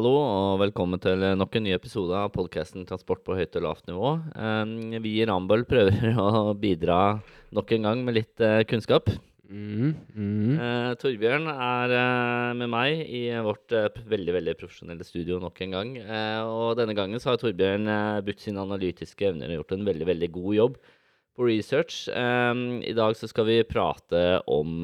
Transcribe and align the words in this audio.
Hallo 0.00 0.16
og 0.16 0.62
velkommen 0.62 0.96
til 0.96 1.20
nok 1.36 1.58
en 1.58 1.66
ny 1.66 1.74
episode 1.74 2.16
av 2.16 2.30
podkasten 2.32 2.86
'Transport 2.88 3.20
på 3.20 3.34
høyt 3.36 3.56
og 3.58 3.64
lavt 3.66 3.90
nivå'. 3.90 4.12
Vi 5.04 5.10
i 5.20 5.26
Rambøll 5.28 5.66
prøver 5.68 6.16
å 6.24 6.54
bidra 6.56 7.18
nok 7.52 7.74
en 7.76 7.84
gang 7.84 8.00
med 8.06 8.16
litt 8.16 8.40
eh, 8.40 8.62
kunnskap. 8.64 9.10
Mm, 9.44 9.90
mm. 10.16 10.54
Eh, 10.56 10.94
Torbjørn 11.02 11.50
er 11.52 11.92
eh, 11.98 12.54
med 12.62 12.72
meg 12.72 13.02
i 13.12 13.26
vårt 13.44 13.76
veldig 14.14 14.38
veldig 14.38 14.56
profesjonelle 14.62 15.04
studio 15.04 15.36
nok 15.36 15.60
en 15.66 15.76
gang. 15.76 15.92
Og 16.48 16.80
denne 16.80 16.96
gangen 16.96 17.20
så 17.20 17.34
har 17.34 17.42
Torbjørn 17.44 17.92
brukt 18.24 18.40
sine 18.40 18.64
analytiske 18.64 19.28
evner 19.34 19.52
og 19.52 19.60
gjort 19.60 19.76
en 19.76 19.84
veldig 19.90 20.08
veldig 20.14 20.30
god 20.38 20.58
jobb 20.62 20.80
på 21.36 21.50
research. 21.52 22.06
I 22.08 22.96
dag 22.96 23.20
så 23.20 23.28
skal 23.28 23.50
vi 23.52 23.60
prate 23.68 24.24
om 24.48 24.80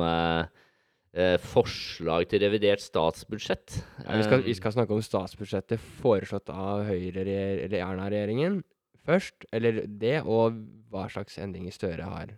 eh, 1.17 1.33
eh, 1.35 1.37
forslag 1.41 2.29
til 2.31 2.43
revidert 2.45 2.83
statsbudsjett. 2.85 3.79
Ja, 4.05 4.17
vi, 4.19 4.27
skal, 4.27 4.43
vi 4.45 4.53
Eh, 4.55 4.59
skal 4.61 4.75
snakke 4.77 4.95
om 4.97 5.03
statsbudsjettet 5.05 5.81
foreslått 6.03 6.53
av 6.53 6.85
Høyre-Erna-regjeringen 6.91 8.61
først. 9.07 9.47
Eller 9.53 9.83
det, 9.87 10.21
og 10.25 10.61
hva 10.93 11.07
slags 11.13 11.39
endringer 11.43 11.75
Støre 11.75 12.07
har 12.07 12.37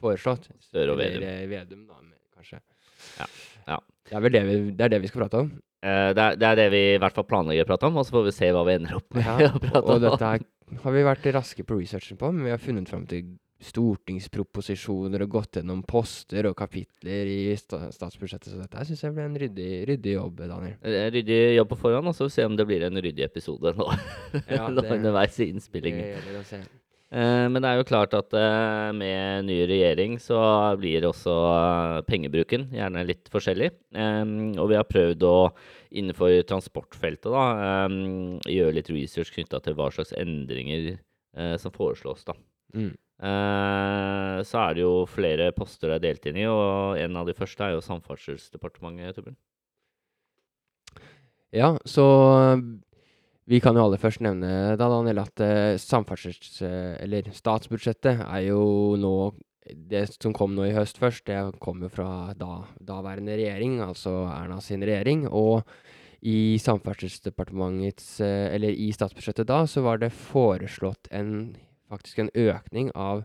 foreslått. 0.00 0.50
Støre 0.60 0.94
og 0.94 1.00
Eller 1.00 1.18
Vedum. 1.18 1.26
Eller 1.28 1.50
Vedum, 1.54 1.82
da, 1.88 1.98
kanskje. 2.36 2.60
Ja, 3.18 3.26
ja. 3.66 3.80
Det 4.10 4.16
er 4.18 4.32
det 4.34 4.44
vi, 4.48 4.54
det, 4.70 4.84
er 4.84 4.94
det 4.96 5.02
vi 5.04 5.10
skal 5.10 5.24
prate 5.24 5.42
om. 5.44 5.50
Eh, 5.80 6.10
det, 6.16 6.24
er, 6.24 6.36
det 6.40 6.48
er 6.48 6.56
det 6.58 6.70
vi 6.74 6.80
i 6.94 6.98
hvert 7.00 7.14
fall 7.16 7.28
planlegger 7.28 7.64
å 7.64 7.70
prate 7.70 7.88
om, 7.88 8.00
og 8.00 8.06
så 8.06 8.16
får 8.18 8.26
vi 8.26 8.32
se 8.36 8.50
hva 8.52 8.64
vi 8.68 8.74
ender 8.80 8.98
opp 8.98 9.14
med 9.16 9.24
Ja, 9.24 9.36
å 9.56 9.62
prate 9.62 9.84
og 9.86 9.94
om. 9.96 10.02
dette 10.04 10.32
her 10.34 10.48
har 10.84 10.94
vi 10.94 11.04
vært 11.06 11.30
raske 11.34 11.64
på 11.66 11.78
researchen 11.80 12.18
på, 12.20 12.28
men 12.34 12.44
vi 12.46 12.52
har 12.52 12.60
funnet 12.62 12.90
fram 12.90 13.06
til 13.10 13.30
stortingsproposisjoner 13.60 15.22
og 15.24 15.32
gått 15.36 15.58
gjennom 15.58 15.82
poster 15.88 16.48
og 16.50 16.56
kapitler 16.58 17.28
i 17.30 17.38
sta 17.60 17.86
statsbudsjettet, 17.94 18.52
så 18.54 18.60
dette 18.62 18.84
syns 18.88 19.04
jeg 19.04 19.14
ble 19.16 19.26
en 19.28 19.38
ryddig, 19.40 19.70
ryddig 19.90 20.14
jobb, 20.16 20.42
Daniel. 20.50 20.76
En 20.82 21.10
Ryddig 21.14 21.40
jobb 21.58 21.70
på 21.72 21.80
forhånd, 21.84 22.10
og 22.12 22.16
så 22.16 22.28
se 22.32 22.44
om 22.48 22.56
det 22.58 22.66
blir 22.68 22.84
en 22.88 23.00
ryddig 23.00 23.26
episode 23.26 23.74
nå, 23.78 23.88
Ja, 24.48 24.68
det- 24.76 24.86
underveis 24.96 25.38
i 25.40 25.44
Det 25.46 25.54
innspillingen. 25.54 26.06
gjelder 26.14 26.38
å 26.40 26.44
se. 26.48 26.60
Eh, 27.10 27.48
men 27.50 27.58
det 27.58 27.66
er 27.72 27.80
jo 27.80 27.86
klart 27.88 28.12
at 28.14 28.32
eh, 28.38 28.92
med 28.94 29.44
ny 29.48 29.56
regjering 29.66 30.12
så 30.22 30.38
blir 30.78 31.02
også 31.08 31.34
eh, 31.50 32.00
pengebruken 32.06 32.68
gjerne 32.70 33.02
litt 33.08 33.26
forskjellig. 33.32 33.72
Og 34.62 34.68
vi 34.70 34.78
har 34.78 34.86
prøvd 34.86 35.26
å 35.26 35.34
innenfor 35.90 36.36
transportfeltet 36.46 37.26
da, 37.34 37.88
gjøre 38.46 38.76
litt 38.76 38.90
research 38.94 39.32
knytta 39.34 39.58
til 39.64 39.74
hva 39.74 39.88
slags 39.90 40.12
endringer 40.14 40.92
som 41.58 41.72
foreslås. 41.74 42.22
da. 42.26 42.34
Mm. 42.78 42.92
Eh, 43.20 44.36
så 44.48 44.60
er 44.64 44.76
det 44.76 44.84
jo 44.84 45.04
flere 45.10 45.50
poster 45.52 45.92
det 45.92 45.98
er 45.98 46.06
delt 46.08 46.28
inn 46.30 46.40
i, 46.40 46.46
og 46.48 46.96
en 47.00 47.20
av 47.20 47.28
de 47.28 47.36
første 47.36 47.66
er 47.66 47.76
jo 47.76 47.84
Samferdselsdepartementet. 47.84 49.18
Torbjørn. 49.18 49.38
Ja, 51.50 51.74
så 51.84 52.06
vi 53.50 53.58
kan 53.58 53.74
jo 53.74 53.82
aller 53.82 53.98
først 53.98 54.22
nevne 54.22 54.76
da, 54.78 54.86
Daniel, 54.86 55.24
at 55.24 55.42
eh, 55.42 55.76
samferdsels... 55.80 56.60
eh, 56.62 56.94
eller 57.02 57.32
statsbudsjettet 57.34 58.22
er 58.22 58.44
jo 58.46 58.60
nå 59.00 59.14
Det 59.90 60.04
som 60.16 60.32
kom 60.34 60.54
nå 60.54 60.68
i 60.68 60.74
høst 60.74 60.98
først, 60.98 61.26
det 61.26 61.58
kom 61.62 61.82
jo 61.82 61.90
fra 61.90 62.32
da, 62.38 62.64
daværende 62.78 63.36
regjering, 63.38 63.80
altså 63.84 64.24
Erna 64.30 64.60
sin 64.62 64.82
regjering. 64.82 65.26
Og 65.26 65.66
i 66.22 66.58
Samferdselsdepartementets 66.62 68.20
eh, 68.20 68.54
Eller 68.54 68.70
i 68.70 68.90
statsbudsjettet 68.94 69.50
da, 69.50 69.64
så 69.66 69.82
var 69.82 69.98
det 69.98 70.12
foreslått 70.14 71.10
en 71.10 71.56
faktisk 71.90 72.22
en 72.22 72.32
økning 72.38 72.92
av 72.94 73.24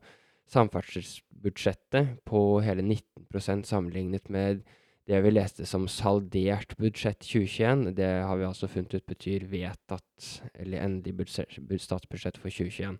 samferdselsbudsjettet 0.51 2.19
på 2.27 2.41
hele 2.65 2.83
19% 2.83 3.65
sammenlignet 3.65 4.29
med 4.29 4.65
det 5.05 5.19
vi 5.21 5.31
leste 5.33 5.67
som 5.69 5.85
saldert 5.91 6.73
budsjett 6.81 7.21
2021, 7.21 7.91
det 7.97 8.09
har 8.25 8.39
vi 8.39 8.47
altså 8.47 8.69
funnet 8.69 8.95
ut 8.97 9.05
betyr 9.05 9.45
vedtatt 9.51 10.29
eller 10.57 10.81
endelig 10.81 11.27
statsbudsjett 11.29 12.39
for 12.41 12.49
2021. 12.49 12.97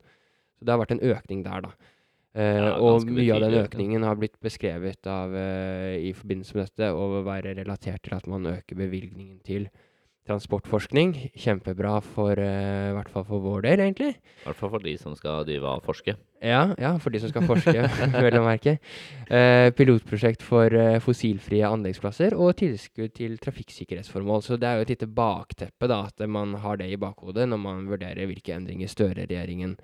Så 0.56 0.66
det 0.66 0.74
har 0.74 0.82
vært 0.84 0.94
en 0.96 1.06
økning 1.06 1.42
der, 1.46 1.66
da. 1.66 1.72
Eh, 2.36 2.62
Ja, 2.62 2.76
og 2.78 3.08
mye 3.10 3.34
av 3.34 3.42
den 3.42 3.58
økningen 3.64 4.06
har 4.06 4.20
blitt 4.20 4.38
beskrevet 4.44 5.08
av, 5.08 5.34
eh, 5.36 5.98
i 5.98 6.14
forbindelse 6.14 6.56
med 6.56 6.70
dette 6.70 6.92
å 6.94 7.24
være 7.26 7.56
relatert 7.58 8.04
til 8.04 8.14
at 8.14 8.28
man 8.28 8.46
øker 8.46 8.76
bevilgningen 8.76 9.42
til 9.44 9.70
transportforskning. 10.26 11.14
Kjempebra 11.38 12.00
for 12.04 12.40
uh, 12.40 12.94
hvert 12.96 13.12
fall 13.14 13.26
for 13.28 13.44
vår 13.44 13.66
del, 13.68 13.84
egentlig. 13.86 14.16
I 14.18 14.48
hvert 14.48 14.60
fall 14.60 14.72
for 14.74 14.86
de 14.86 14.96
som 15.02 15.16
skal 15.18 15.46
drive 15.48 15.70
og 15.70 15.86
forske. 15.86 16.16
Ja, 16.46 16.64
ja, 16.82 16.96
for 17.02 17.14
de 17.14 17.22
som 17.22 17.32
skal 17.32 17.46
forske, 17.50 17.76
vel 18.26 18.40
å 18.40 18.46
merke. 18.46 18.78
Uh, 19.30 19.70
pilotprosjekt 19.78 20.46
for 20.46 20.74
uh, 20.74 20.98
fossilfrie 21.04 21.68
anleggsplasser 21.70 22.36
og 22.38 22.56
tilskudd 22.62 23.16
til 23.18 23.38
trafikksikkerhetsformål. 23.44 24.44
Så 24.46 24.60
det 24.62 24.70
er 24.70 24.80
jo 24.80 24.88
et 24.88 24.96
lite 24.96 25.10
bakteppe, 25.10 25.90
da, 25.92 26.04
at 26.10 26.28
man 26.30 26.58
har 26.66 26.82
det 26.82 26.90
i 26.92 27.00
bakhodet 27.02 27.48
når 27.52 27.62
man 27.62 27.88
vurderer 27.90 28.30
hvilke 28.30 28.58
endringer 28.58 28.92
Støre-regjeringen 28.92 29.78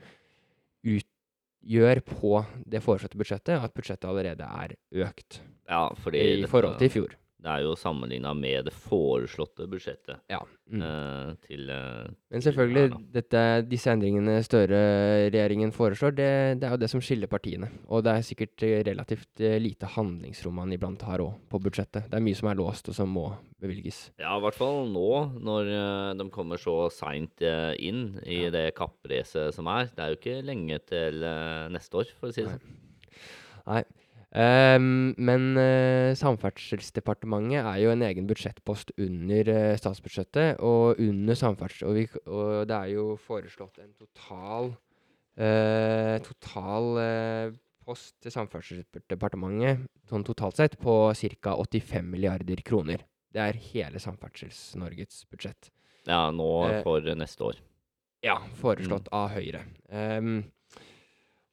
gjør 1.61 2.01
på 2.05 2.35
det 2.65 2.81
foreslåtte 2.81 3.19
budsjettet, 3.19 3.57
at 3.61 3.73
budsjettet 3.77 4.09
allerede 4.09 4.45
er 4.45 4.75
økt 5.05 5.41
Ja, 5.69 5.89
fordi 6.01 6.23
i 6.41 6.47
forhold 6.49 6.79
til 6.81 6.89
i 6.89 6.93
fjor. 6.93 7.17
Det 7.41 7.49
er 7.49 7.63
jo 7.65 7.71
sammenligna 7.73 8.35
med 8.37 8.67
det 8.67 8.73
foreslåtte 8.77 9.65
budsjettet 9.69 10.19
Ja. 10.29 10.39
Mm. 10.71 10.81
eh, 10.85 11.31
til 11.47 11.69
eh, 11.73 12.11
Men 12.31 12.43
selvfølgelig, 12.45 12.91
dette, 13.11 13.41
disse 13.67 13.89
endringene 13.91 14.35
Støre-regjeringen 14.45 15.73
foreslår, 15.73 16.13
det, 16.15 16.27
det 16.61 16.67
er 16.67 16.75
jo 16.75 16.79
det 16.83 16.89
som 16.91 17.01
skiller 17.01 17.27
partiene. 17.31 17.67
Og 17.89 18.03
det 18.05 18.13
er 18.13 18.27
sikkert 18.27 18.63
eh, 18.67 18.83
relativt 18.87 19.41
lite 19.61 19.89
handlingsrom 19.95 20.53
man 20.61 20.71
iblant 20.75 21.01
har 21.07 21.23
òg 21.25 21.39
på 21.49 21.59
budsjettet. 21.65 22.05
Det 22.11 22.19
er 22.19 22.25
mye 22.27 22.37
som 22.37 22.51
er 22.51 22.59
låst, 22.61 22.91
og 22.93 22.97
som 22.99 23.09
må 23.09 23.25
bevilges. 23.61 24.03
Ja, 24.21 24.35
i 24.37 24.43
hvert 24.45 24.57
fall 24.57 24.85
nå, 24.93 25.07
når 25.41 25.71
de 26.21 26.29
kommer 26.33 26.61
så 26.61 26.75
seint 26.93 27.41
inn 27.81 28.19
i 28.25 28.43
Ja. 28.45 28.51
det 28.53 28.67
kappracet 28.77 29.53
som 29.57 29.65
er. 29.67 29.89
Det 29.95 29.99
er 30.05 30.13
jo 30.13 30.19
ikke 30.21 30.37
lenge 30.45 30.77
til 30.85 31.19
neste 31.73 32.01
år, 32.05 32.13
for 32.19 32.29
å 32.29 32.33
si 32.37 32.45
det 32.45 32.53
Nei. 32.53 32.59
sånn. 32.61 32.77
Nei. 33.67 33.83
Ehm, 34.31 35.11
men 35.19 35.57
uh, 35.59 36.13
Samferdselsdepartementet 36.15 37.65
er 37.65 37.79
jo 37.83 37.91
en 37.91 38.05
egen 38.07 38.29
budsjettpost 38.29 38.93
under 38.95 39.49
uh, 39.51 39.73
statsbudsjettet, 39.79 40.61
og 40.63 41.01
under 41.03 41.35
samferdsel... 41.35 41.89
Og, 41.89 41.97
vi, 41.99 42.05
og 42.31 42.69
det 42.69 42.77
er 42.77 42.93
jo 42.93 43.05
foreslått 43.19 43.81
en 43.83 43.91
total 43.99 44.71
uh, 45.35 46.15
total 46.23 47.57
post 47.81 48.15
til 48.23 48.31
Samferdselsdepartementet 48.31 49.83
sånn 50.07 50.23
totalt 50.27 50.61
sett 50.61 50.79
på 50.79 50.95
ca. 51.41 51.57
85 51.57 52.07
milliarder 52.13 52.63
kroner. 52.63 53.03
Det 53.31 53.41
er 53.41 53.59
hele 53.71 53.99
Samferdsels-Norges 53.99 55.25
budsjett. 55.31 55.71
Ja, 56.07 56.29
nå 56.33 56.47
for 56.85 57.03
neste 57.17 57.45
år. 57.51 57.59
Ja, 58.21 58.37
foreslått 58.61 59.09
av 59.15 59.31
Høyre. 59.33 59.63
Ehm, 59.89 60.43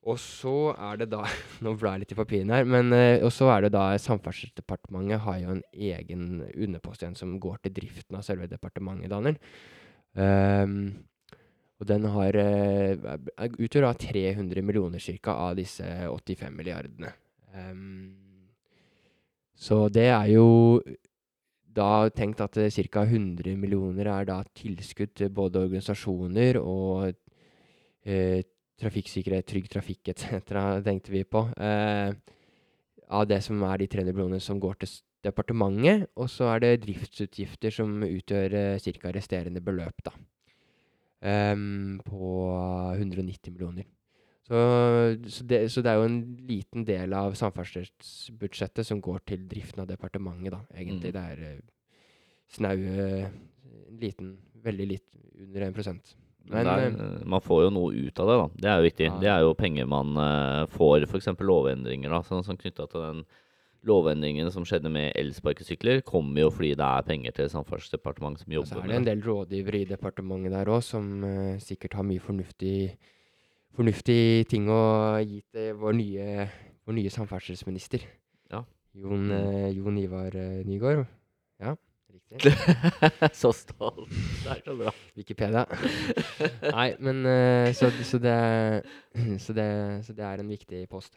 og 0.08 0.16
så 0.22 0.54
er 0.74 1.02
det 1.02 1.10
da 1.12 1.24
Nå 1.64 1.74
blar 1.78 1.96
jeg 1.96 2.04
litt 2.06 2.14
i 2.14 2.18
papirene 2.18 2.60
her. 2.60 2.68
Men 2.68 2.94
eh, 2.96 3.24
og 3.24 3.32
så 3.34 3.50
er 3.52 3.66
det 3.66 3.74
da 3.76 3.90
Samferdselsdepartementet 4.02 5.24
har 5.26 5.42
jo 5.42 5.56
en 5.56 5.64
egen 5.72 6.24
underpost 6.54 7.04
igjen 7.04 7.18
som 7.18 7.36
går 7.42 7.60
til 7.64 7.76
driften 7.80 8.18
av 8.18 8.24
selve 8.26 8.48
departementet, 8.50 9.12
Daniel. 9.12 9.38
Um, 10.18 10.78
og 11.78 11.86
den 11.86 12.08
har 12.10 12.34
er- 12.34 12.96
utgjør 13.54 13.84
da 13.86 13.92
300 14.00 14.64
millioner 14.66 15.02
cirka 15.02 15.36
av 15.46 15.58
disse 15.60 15.84
85 16.08 16.56
milliardene. 16.56 17.12
Um, 17.54 18.16
så 19.58 19.86
det 19.90 20.08
er 20.10 20.26
jo 20.32 20.80
da 21.78 22.08
tenkt 22.14 22.40
at 22.42 22.56
eh, 22.58 22.70
ca. 22.90 23.04
100 23.04 23.56
millioner 23.58 24.10
er 24.10 24.28
da 24.28 24.42
tilskudd 24.56 25.14
til 25.18 25.30
både 25.34 25.62
organisasjoner 25.66 26.58
og 26.60 27.12
eh, 28.06 28.42
trafikksikkerhet, 28.78 29.46
trygg 29.48 29.68
trafikk 29.72 30.12
etc., 30.14 30.42
tenkte 30.86 31.14
vi 31.14 31.24
på. 31.24 31.44
Eh, 31.58 32.14
av 33.08 33.28
det 33.28 33.40
som 33.44 33.62
er 33.64 33.80
de 33.80 33.88
300 33.90 34.14
millionene 34.14 34.44
som 34.44 34.60
går 34.60 34.80
til 34.82 34.96
departementet. 35.26 36.08
Og 36.18 36.30
så 36.30 36.52
er 36.52 36.64
det 36.64 36.72
driftsutgifter 36.86 37.74
som 37.74 38.00
utgjør 38.06 38.58
eh, 38.62 38.90
ca. 39.00 39.12
resterende 39.14 39.64
beløp, 39.64 40.04
da. 40.06 40.16
Um, 41.18 41.98
på 42.06 42.28
190 42.94 43.50
millioner. 43.50 43.88
Så, 44.46 44.58
så, 45.28 45.44
det, 45.44 45.58
så 45.72 45.82
det 45.82 45.90
er 45.90 45.98
jo 45.98 46.06
en 46.06 46.20
liten 46.48 46.84
del 46.86 47.12
av 47.12 47.34
samferdselsbudsjettet 47.36 48.86
som 48.86 49.02
går 49.04 49.18
til 49.26 49.42
driften 49.50 49.82
av 49.82 49.90
departementet, 49.90 50.54
da, 50.54 50.62
egentlig. 50.72 51.10
Mm. 51.10 51.16
Det 51.16 51.24
er 51.32 51.42
eh, 51.48 51.58
snaue 52.54 53.10
en 53.18 53.98
liten, 54.00 54.32
veldig 54.62 54.88
litt 54.94 55.18
under 55.42 55.66
1 55.68 56.14
Men 56.52 56.66
er, 56.66 56.86
eh, 56.86 56.94
eh, 56.94 57.26
man 57.28 57.42
får 57.44 57.66
jo 57.66 57.74
noe 57.74 57.92
ut 57.92 58.22
av 58.22 58.30
det, 58.30 58.38
da. 58.40 58.46
Det 58.62 58.70
er 58.70 58.78
jo 58.78 58.86
viktig. 58.86 59.08
Ja. 59.08 59.18
Det 59.22 59.30
er 59.32 59.44
jo 59.44 59.58
penger 59.58 59.90
man 59.90 60.16
uh, 60.16 60.64
får, 60.72 61.04
f.eks. 61.08 61.30
lovendringer, 61.40 62.12
da. 62.12 62.22
Sånn 62.26 62.46
som 62.46 62.58
knytta 62.60 62.88
til 62.90 63.04
den 63.04 63.22
lovendringen 63.88 64.50
som 64.50 64.64
skjedde 64.66 64.90
med 64.92 65.12
elsparkesykler, 65.18 66.02
kommer 66.06 66.42
jo 66.42 66.48
fordi 66.52 66.72
det 66.78 66.86
er 66.86 67.06
penger 67.06 67.36
til 67.36 67.50
Samferdselsdepartementet 67.52 68.42
som 68.44 68.56
jobber 68.56 68.66
med 68.66 68.74
det. 68.74 68.82
så 68.82 68.88
er 68.88 68.92
det 68.92 68.98
en 68.98 69.10
del 69.10 69.22
rådgivere 69.26 69.82
i 69.82 69.90
departementet 69.92 70.56
der 70.56 70.72
òg, 70.72 70.82
som 70.86 71.12
uh, 71.24 71.58
sikkert 71.62 71.98
har 71.98 72.08
mye 72.08 72.22
fornuftig, 72.22 72.78
fornuftig 73.78 74.48
ting 74.50 74.70
å 74.72 74.80
gi 75.22 75.42
til 75.52 75.78
vår 75.78 76.00
nye, 76.00 76.48
vår 76.88 76.98
nye 76.98 77.14
samferdselsminister. 77.14 78.08
Ja. 78.52 78.64
Jon, 78.98 79.30
eh, 79.30 79.70
Jon 79.76 80.00
Ivar 80.00 80.34
uh, 80.34 80.64
Nygaard. 80.66 81.06
Så 83.40 83.52
stolt. 83.56 84.10
Det 84.44 84.52
er 84.52 84.60
så 84.64 84.74
bra. 84.76 84.92
Wikipedia. 85.16 85.64
Nei, 86.68 86.90
men 87.00 87.24
uh, 87.24 87.70
så, 87.76 87.88
så, 88.04 88.20
det, 88.20 88.36
så, 89.44 89.56
det, 89.56 89.70
så 90.04 90.16
det 90.16 90.26
er 90.28 90.42
en 90.42 90.52
viktig 90.52 90.84
post. 90.92 91.16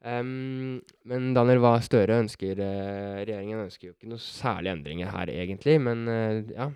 Um, 0.00 0.80
men 1.08 1.32
Daniel, 1.36 1.60
hva 1.60 1.74
Støre 1.84 2.22
ønsker 2.22 2.56
uh, 2.56 3.18
Regjeringen 3.20 3.66
ønsker 3.66 3.90
jo 3.90 3.92
ikke 3.92 4.08
noe 4.08 4.22
særlige 4.22 4.78
endringer 4.78 5.10
her, 5.12 5.32
egentlig. 5.32 5.80
Men 5.82 6.06
uh, 6.08 6.54
ja. 6.54 6.70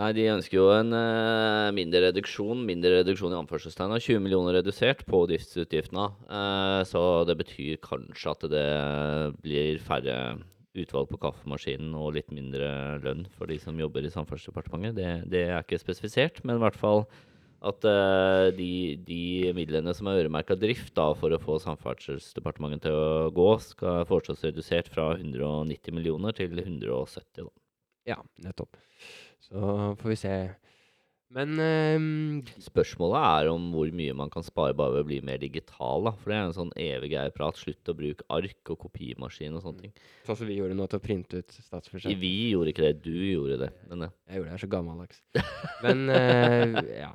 Nei, 0.00 0.08
de 0.16 0.22
ønsker 0.32 0.56
jo 0.56 0.70
en 0.72 0.88
mindre 1.76 2.00
reduksjon, 2.06 2.62
mindre 2.64 2.94
reduksjon 3.02 3.34
i 3.34 3.36
anførselstegn, 3.36 3.92
20 4.00 4.22
millioner 4.24 4.56
redusert 4.56 5.02
på 5.04 5.18
driftsutgiftene. 5.28 6.06
Eh, 6.32 6.78
så 6.88 7.02
det 7.28 7.36
betyr 7.42 7.76
kanskje 7.84 8.32
at 8.32 8.46
det 8.54 8.70
blir 9.44 9.82
færre 9.84 10.16
utvalg 10.78 11.10
på 11.10 11.20
kaffemaskinen 11.20 11.92
og 11.98 12.14
litt 12.16 12.30
mindre 12.32 12.70
lønn 13.02 13.26
for 13.36 13.50
de 13.50 13.58
som 13.60 13.78
jobber 13.80 14.06
i 14.06 14.12
Samferdselsdepartementet. 14.12 14.96
Det, 14.96 15.10
det 15.32 15.44
er 15.48 15.60
ikke 15.60 15.80
spesifisert, 15.82 16.40
men 16.46 16.56
i 16.56 16.64
hvert 16.64 16.78
fall 16.78 17.04
at 17.62 17.84
uh, 17.86 18.48
de, 18.56 18.98
de 19.06 19.52
midlene 19.54 19.92
som 19.94 20.08
er 20.10 20.24
øremerka 20.24 20.56
drift 20.58 20.96
da, 20.98 21.12
for 21.18 21.34
å 21.34 21.40
få 21.42 21.60
Samferdselsdepartementet 21.62 22.88
til 22.88 22.96
å 22.98 23.28
gå, 23.34 23.50
skal 23.62 24.06
foreslås 24.08 24.42
redusert 24.48 24.90
fra 24.90 25.12
190 25.14 25.94
millioner 25.94 26.34
til 26.34 26.58
170. 26.58 27.44
Da. 27.44 27.52
Ja, 28.14 28.18
nettopp. 28.42 28.80
Så 29.42 29.62
får 30.00 30.10
vi 30.10 30.18
se. 30.18 30.34
Men 31.32 31.54
ehm, 31.62 32.40
Spørsmålet 32.60 33.22
er 33.24 33.50
om 33.52 33.70
hvor 33.72 33.88
mye 33.96 34.14
man 34.16 34.30
kan 34.32 34.44
spare 34.44 34.74
bare 34.76 34.98
ved 34.98 35.04
å 35.04 35.08
bli 35.08 35.20
mer 35.24 35.40
digital. 35.40 36.04
da, 36.08 36.12
For 36.20 36.32
det 36.32 36.38
er 36.38 36.48
en 36.50 36.56
sånn 36.56 36.72
evig 36.76 37.14
prat. 37.36 37.56
Slutt 37.60 37.88
å 37.88 37.94
bruke 37.96 38.26
ark 38.32 38.72
og 38.74 38.80
kopimaskin 38.84 39.56
og 39.56 39.64
sånne 39.64 39.86
ting. 39.86 39.94
sånn 40.26 40.38
som 40.42 40.50
vi 40.50 40.58
gjorde 40.58 40.76
nå 40.76 40.88
til 40.90 41.00
å 41.00 41.04
printe 41.04 41.40
ut 41.40 41.56
statsbudsjettet. 41.56 42.20
vi 42.20 42.34
gjorde 42.52 42.74
ikke 42.74 42.84
det, 42.84 42.94
du 43.04 43.16
gjorde 43.16 43.58
det. 43.64 43.70
Men 43.88 44.06
eh, 44.08 44.14
Jeg 44.28 44.36
gjorde 44.40 44.50
det, 44.50 44.52
jeg 44.52 44.60
er 44.60 44.64
så 44.66 44.72
gammeldags. 44.76 45.22
Men 45.84 46.04
eh, 46.12 46.78
ja. 47.00 47.12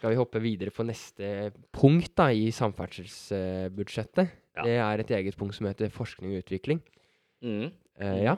Skal 0.00 0.14
vi 0.14 0.16
hoppe 0.16 0.40
videre 0.40 0.72
på 0.72 0.86
neste 0.88 1.50
punkt 1.76 2.14
da, 2.16 2.30
i 2.32 2.48
samferdselsbudsjettet? 2.56 4.30
Ja. 4.56 4.64
Det 4.64 4.76
er 4.80 5.02
et 5.04 5.10
eget 5.20 5.36
punkt 5.36 5.54
som 5.56 5.68
heter 5.68 5.92
forskning 5.92 6.32
og 6.32 6.44
utvikling. 6.46 6.80
mm. 7.44 7.68
Eh, 8.00 8.22
ja, 8.24 8.32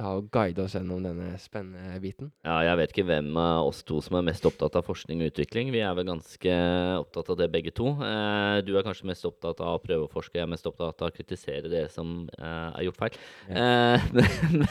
ta 0.00 0.14
og 0.16 0.30
guide 0.32 0.64
oss 0.64 0.74
gjennom 0.76 1.02
denne 1.04 1.34
spennende 1.40 1.98
biten? 2.02 2.30
Ja, 2.46 2.56
jeg 2.64 2.78
vet 2.80 2.94
ikke 2.94 3.06
hvem 3.10 3.30
av 3.40 3.68
oss 3.68 3.82
to 3.86 4.00
som 4.04 4.16
er 4.18 4.26
mest 4.30 4.46
opptatt 4.48 4.78
av 4.80 4.86
forskning 4.86 5.22
og 5.22 5.30
utvikling. 5.30 5.70
Vi 5.74 5.82
er 5.84 5.94
vel 5.98 6.08
ganske 6.08 6.56
opptatt 7.02 7.30
av 7.34 7.38
det 7.40 7.50
begge 7.52 7.74
to. 7.76 7.92
Eh, 8.06 8.60
du 8.66 8.72
er 8.74 8.86
kanskje 8.86 9.08
mest 9.10 9.28
opptatt 9.28 9.60
av 9.64 9.76
å 9.76 9.82
prøve 9.82 10.08
å 10.08 10.12
forske, 10.12 10.38
jeg 10.38 10.46
er 10.46 10.52
mest 10.52 10.68
opptatt 10.70 11.04
av 11.04 11.12
å 11.12 11.14
kritisere 11.14 11.70
det 11.72 11.86
som 11.94 12.24
eh, 12.38 12.68
er 12.70 12.88
gjort 12.88 13.00
feil. 13.04 13.20
Eh, 13.52 14.10
men, 14.16 14.66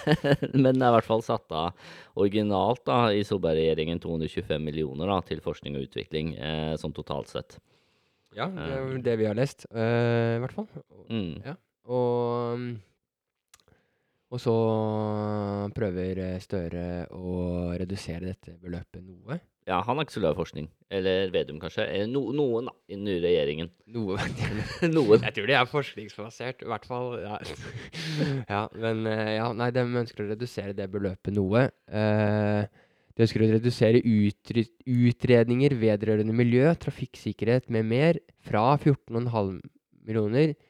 men 0.65 0.73
det 0.73 0.83
er 0.83 0.89
i 0.89 0.97
hvert 0.97 1.09
fall 1.09 1.25
satt 1.25 1.55
av 1.55 1.95
originalt 2.19 2.83
da, 2.89 3.01
i 3.13 3.23
Solberg-regjeringen 3.27 4.01
225 4.03 4.63
millioner 4.63 5.13
da, 5.13 5.21
til 5.25 5.43
forskning 5.45 5.77
og 5.77 5.89
utvikling, 5.89 6.35
eh, 6.35 6.75
sånn 6.81 6.95
totalt 6.95 7.31
sett. 7.31 7.59
Ja, 8.37 8.45
det 8.53 8.75
er 8.75 9.01
det 9.03 9.15
vi 9.17 9.25
har 9.25 9.37
lest, 9.37 9.65
eh, 9.73 10.37
i 10.37 10.41
hvert 10.43 10.53
fall. 10.53 10.67
Mm. 11.09 11.41
Ja. 11.45 11.55
Og, 11.89 12.59
mm, 12.59 12.69
og 14.29 14.41
så 14.41 14.55
prøver 15.73 16.21
eh, 16.21 16.41
Støre 16.43 16.83
å 17.17 17.71
redusere 17.79 18.29
dette 18.29 18.53
beløpet 18.61 19.01
noe. 19.01 19.39
Ja, 19.69 19.83
han 19.85 19.99
er 19.99 20.05
ikke 20.05 20.15
så 20.15 20.21
glad 20.23 20.33
i 20.33 20.39
forskning. 20.39 20.67
Eller 20.93 21.29
Vedum, 21.33 21.59
kanskje. 21.61 21.85
No, 22.09 22.23
noen, 22.33 22.69
da, 22.69 22.73
i 22.89 22.95
den 22.95 23.05
nye 23.05 23.21
regjeringen. 23.21 23.71
Noe. 23.93 24.17
noen. 24.95 25.25
Jeg 25.27 25.35
tror 25.35 25.49
det 25.49 25.57
er 25.59 25.69
forskningsbasert, 25.69 26.63
i 26.65 26.69
hvert 26.69 26.87
fall. 26.89 27.11
Ja, 27.21 27.37
ja 28.53 28.61
men 28.77 29.03
eh, 29.09 29.33
ja, 29.37 29.49
nei, 29.57 29.69
de 29.75 29.85
ønsker 29.85 30.25
å 30.25 30.29
redusere 30.31 30.77
det 30.77 30.89
beløpet 30.93 31.37
noe. 31.37 31.67
Eh, 31.89 32.85
de 33.13 33.25
ønsker 33.25 33.45
å 33.45 33.51
redusere 33.51 34.01
utredninger 34.05 35.77
vedrørende 35.81 36.37
miljø, 36.37 36.69
trafikksikkerhet 36.85 37.69
med 37.73 37.89
mer 37.89 38.21
fra 38.45 38.71
14,5 38.77 39.57
millioner 40.07 40.53
eh, 40.53 40.69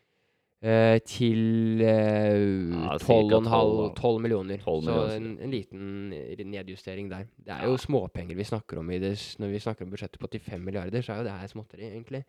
til 0.61 1.79
eh, 1.81 2.35
Ja, 2.75 2.97
cirka 3.00 3.39
12,5 3.39 3.45
12, 3.47 3.94
12 3.95 4.21
millioner. 4.25 4.59
Så 4.59 4.95
en, 5.15 5.29
en 5.39 5.51
liten 5.51 6.09
nedjustering 6.51 7.07
der. 7.09 7.27
Det 7.38 7.53
er 7.53 7.63
Ja. 7.63 7.69
jo 7.71 7.77
småpenger 7.79 8.35
vi 8.35 8.44
snakker 8.44 8.79
om 8.81 8.89
i 8.91 9.00
det, 9.00 9.13
når 9.39 9.53
vi 9.53 9.59
snakker 9.63 9.85
om 9.85 9.91
budsjettet 9.94 10.19
på 10.19 10.27
85 10.27 10.59
milliarder, 10.65 11.01
så 11.01 11.13
er 11.13 11.17
jo 11.21 11.23
det 11.29 11.38
her 11.39 11.47
småtteri, 11.47 11.88
egentlig. 11.94 12.25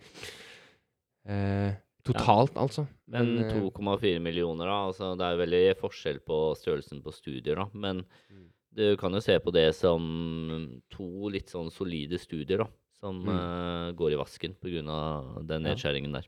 Eh, 1.29 1.73
totalt, 2.06 2.55
altså. 2.56 2.87
Men 3.11 3.35
eh, 3.43 3.50
2,4 3.53 4.21
millioner, 4.23 4.67
da. 4.71 4.79
Altså, 4.88 5.11
det 5.19 5.26
er 5.26 5.43
veldig 5.43 5.65
forskjell 5.83 6.21
på 6.25 6.38
størrelsen 6.56 7.03
på 7.05 7.12
studier, 7.12 7.56
da. 7.56 7.67
Men 7.75 8.05
Mm. 8.31 8.47
du 8.73 8.97
kan 8.97 9.12
jo 9.12 9.21
se 9.21 9.38
på 9.43 9.53
det 9.53 9.75
som 9.75 10.81
to 10.88 11.29
litt 11.29 11.50
sånn 11.50 11.71
solide 11.71 12.19
studier, 12.19 12.59
da. 12.59 12.69
Som 13.00 13.25
Mm. 13.25 13.29
uh, 13.29 13.93
går 13.93 14.12
i 14.12 14.17
vasken 14.23 14.55
pga. 14.55 15.43
den 15.47 15.62
nedskjæringen 15.65 16.12
der. 16.12 16.26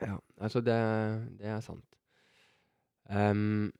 Ja, 0.00 0.16
altså 0.40 0.62
det, 0.64 0.76
det 1.40 1.50
er 1.52 1.60
sant. 1.64 1.84
Um, 3.12 3.72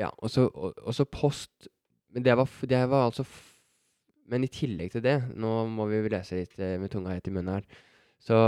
ja, 0.00 0.08
og 0.18 0.30
så, 0.32 0.48
post 1.04 1.68
Men 2.08 2.24
det 2.24 2.32
var, 2.36 2.48
det 2.64 2.80
var 2.90 3.04
altså 3.10 3.26
Men 4.26 4.44
i 4.44 4.50
tillegg 4.50 4.90
til 4.94 5.04
det, 5.04 5.18
nå 5.36 5.52
må 5.70 5.86
vi 5.90 6.00
lese 6.10 6.40
litt 6.40 6.56
eh, 6.58 6.78
med 6.80 6.90
tunga 6.90 7.12
helt 7.14 7.28
i 7.28 7.34
munnen 7.34 7.58
her, 7.58 7.82
så 8.18 8.38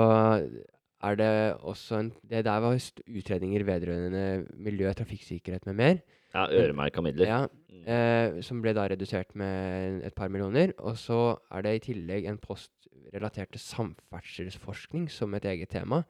er 1.05 1.19
det 1.21 1.31
også 1.61 2.00
en 2.00 2.12
Det 2.26 2.43
der 2.49 2.64
var 2.64 2.75
utredninger 3.06 3.64
vedrørende 3.69 4.47
miljø, 4.56 4.91
trafikksikkerhet 4.93 5.69
med 5.71 5.79
mer. 5.79 6.00
Ja, 6.35 6.49
øremerka 6.50 7.00
midler. 7.05 7.29
Ja. 7.29 7.47
Eh, 7.86 8.40
som 8.42 8.60
ble 8.62 8.72
da 8.75 8.88
redusert 8.88 9.34
med 9.34 10.02
et 10.04 10.14
par 10.14 10.28
millioner. 10.28 10.72
Og 10.78 10.96
så 10.96 11.38
er 11.50 11.62
det 11.62 11.75
i 11.76 11.92
tillegg 11.92 12.26
en 12.26 12.38
post 12.38 12.70
relatert 13.12 13.50
til 13.52 13.60
samferdselsforskning 13.60 15.08
som 15.10 15.34
et 15.34 15.44
eget 15.48 15.70
tema, 15.72 16.02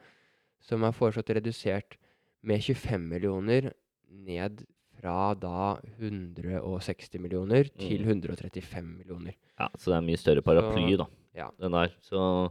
som 0.60 0.82
er 0.84 0.92
foreslått 0.96 1.30
redusert 1.36 1.96
med 2.42 2.60
25 2.62 2.98
millioner 3.08 3.72
ned 4.10 4.64
fra 4.98 5.34
da 5.38 5.78
160 6.00 7.20
millioner 7.22 7.68
til 7.78 8.02
Mm. 8.02 8.08
135 8.24 8.96
millioner. 8.98 9.34
Ja, 9.58 9.68
så 9.76 9.90
det 9.92 9.96
er 9.98 10.06
mye 10.08 10.16
større 10.18 10.42
paraply, 10.42 10.96
Så- 10.96 10.98
da. 10.98 11.06
ja. 11.34 11.50
Den 11.60 11.72
der. 11.72 11.88
Så 12.02 12.50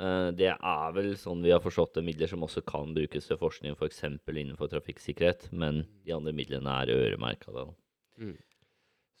uh, 0.00 0.30
det 0.32 0.52
er 0.52 0.92
vel 0.92 1.14
sånn 1.16 1.42
vi 1.42 1.50
har 1.50 1.60
forstått 1.60 1.94
det, 1.94 2.04
midler 2.04 2.28
som 2.28 2.40
også 2.42 2.60
kan 2.66 2.92
brukes 2.94 3.26
til 3.26 3.36
forskning, 3.38 3.72
f.eks. 3.76 4.02
innenfor 4.28 4.68
trafikksikkerhet, 4.68 5.50
men 5.52 5.86
de 6.04 6.12
andre 6.12 6.32
midlene 6.32 6.68
er 6.68 6.92
øremerka. 6.92 7.52
da. 7.52 7.64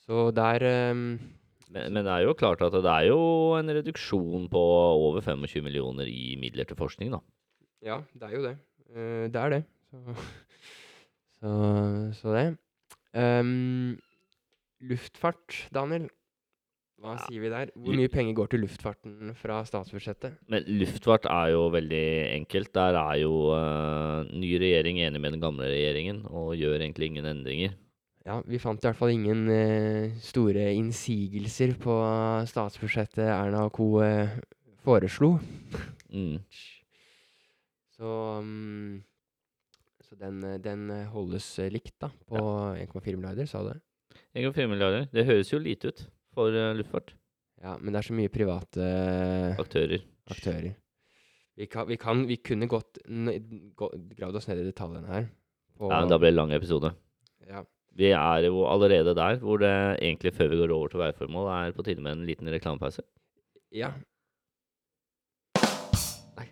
Så 0.08 0.30
der 0.32 0.64
um, 0.90 1.20
Men, 1.68 1.92
men 1.92 2.00
det 2.00 2.12
er 2.14 2.24
jo 2.24 2.32
klart 2.32 2.62
at 2.64 2.72
det 2.72 2.88
er 2.88 3.10
jo 3.10 3.20
en 3.58 3.68
reduksjon 3.76 4.46
på 4.48 4.60
over 4.96 5.20
25 5.20 5.60
millioner 5.66 6.08
i 6.08 6.32
midler 6.40 6.64
til 6.64 6.78
forskning, 6.80 7.12
da. 7.12 7.20
Ja, 7.84 7.98
det 8.16 8.30
er 8.30 8.36
jo 8.38 8.44
det. 8.46 8.54
Uh, 8.88 9.26
det 9.28 9.42
er 9.42 9.52
det. 9.52 9.62
Så, 9.92 10.14
så, 11.42 11.50
så 12.22 12.36
det. 12.38 12.46
Um, 13.12 13.98
luftfart, 14.80 15.66
Daniel. 15.74 16.08
Hva 16.98 17.12
Ja, 17.14 17.26
sier 17.28 17.44
vi 17.44 17.50
der? 17.52 17.70
Hvor 17.78 17.94
mye 17.94 18.10
penger 18.10 18.34
går 18.34 18.48
til 18.50 18.64
luftfarten 18.64 19.34
fra 19.38 19.60
statsbudsjettet? 19.68 20.40
Men 20.50 20.64
luftfart 20.80 21.28
er 21.30 21.52
jo 21.52 21.68
veldig 21.70 22.06
enkelt. 22.40 22.72
Der 22.74 22.96
er 22.98 23.20
jo 23.20 23.34
uh, 23.52 24.24
ny 24.32 24.56
regjering 24.58 24.98
enig 25.04 25.20
med 25.22 25.36
den 25.36 25.44
gamle 25.44 25.68
regjeringen 25.70 26.24
og 26.26 26.56
gjør 26.58 26.80
egentlig 26.80 27.12
ingen 27.12 27.28
endringer. 27.28 27.76
Ja, 28.28 28.42
vi 28.44 28.58
fant 28.60 28.82
i 28.82 28.88
hvert 28.90 28.98
fall 28.98 29.14
ingen 29.14 29.46
eh, 29.48 30.10
store 30.20 30.66
innsigelser 30.76 31.70
på 31.80 31.94
statsbudsjettet 32.50 33.24
Erna 33.24 33.62
og 33.64 33.72
co. 33.78 33.86
eh, 34.04 34.34
foreslo. 34.84 35.30
Mm. 36.12 36.34
Så, 37.96 38.10
um, 38.42 38.98
så 40.04 40.18
den, 40.20 40.42
eh, 40.44 40.58
den 40.60 40.90
holdes 41.14 41.46
eh, 41.64 41.70
likt, 41.72 41.94
da, 42.04 42.10
på 42.28 42.42
1,4 42.76 43.16
milliarder, 43.16 43.48
sa 43.48 43.62
du 43.64 43.70
det? 43.70 43.80
1,4 44.36 44.68
milliarder. 44.74 45.08
Det 45.14 45.24
høres 45.24 45.54
jo 45.54 45.62
lite 45.64 45.88
ut 45.88 46.04
for 46.36 46.52
uh, 46.52 46.74
luftfart. 46.76 47.14
Ja, 47.64 47.78
men 47.80 47.96
det 47.96 48.02
er 48.02 48.10
så 48.10 48.18
mye 48.18 48.30
private 48.30 48.90
Aktører. 49.58 50.04
aktører. 50.28 50.76
Vi, 51.58 51.66
kan, 51.66 51.88
vi, 51.88 51.96
kan, 51.98 52.26
vi 52.28 52.36
kunne 52.44 52.68
godt 52.70 53.00
gravd 53.08 54.36
oss 54.38 54.46
ned 54.52 54.60
i 54.62 54.68
detaljene 54.68 55.10
her. 55.10 55.32
Og, 55.80 55.88
Ja, 55.88 56.04
men 56.04 56.12
da 56.12 56.20
blir 56.20 56.30
det 56.30 56.36
lang 56.38 56.52
episode. 56.52 56.92
ja. 57.48 57.64
Vi 57.98 58.12
er 58.14 58.46
jo 58.46 58.62
allerede 58.70 59.14
der 59.18 59.40
hvor 59.42 59.58
det 59.58 59.74
egentlig 59.98 60.34
før 60.34 60.48
vi 60.48 60.60
går 60.60 60.74
over 60.74 60.88
til 60.88 61.00
veiformål, 61.02 61.48
er 61.50 61.72
på 61.74 61.82
tide 61.82 62.00
med 62.00 62.12
en 62.12 62.26
liten 62.26 62.50
reklamepause. 62.52 63.02
Ja. 63.74 63.90
Nei. 66.38 66.46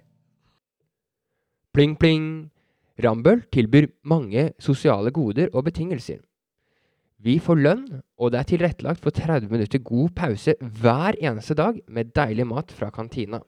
Pling, 1.75 1.95
pling. 1.99 2.25
Rambøll 3.05 3.45
tilbyr 3.53 3.87
mange 4.03 4.53
sosiale 4.59 5.11
goder 5.11 5.53
og 5.53 5.65
betingelser. 5.65 6.19
Vi 7.19 7.39
får 7.39 7.61
lønn, 7.61 7.85
og 8.19 8.33
det 8.33 8.39
er 8.41 8.49
tilrettelagt 8.51 9.01
for 9.05 9.11
30 9.15 9.49
minutter 9.53 9.79
god 9.79 10.09
pause 10.17 10.55
hver 10.61 11.17
eneste 11.21 11.55
dag 11.55 11.79
med 11.89 12.13
deilig 12.17 12.47
mat 12.47 12.73
fra 12.73 12.91
kantina. 12.91 13.41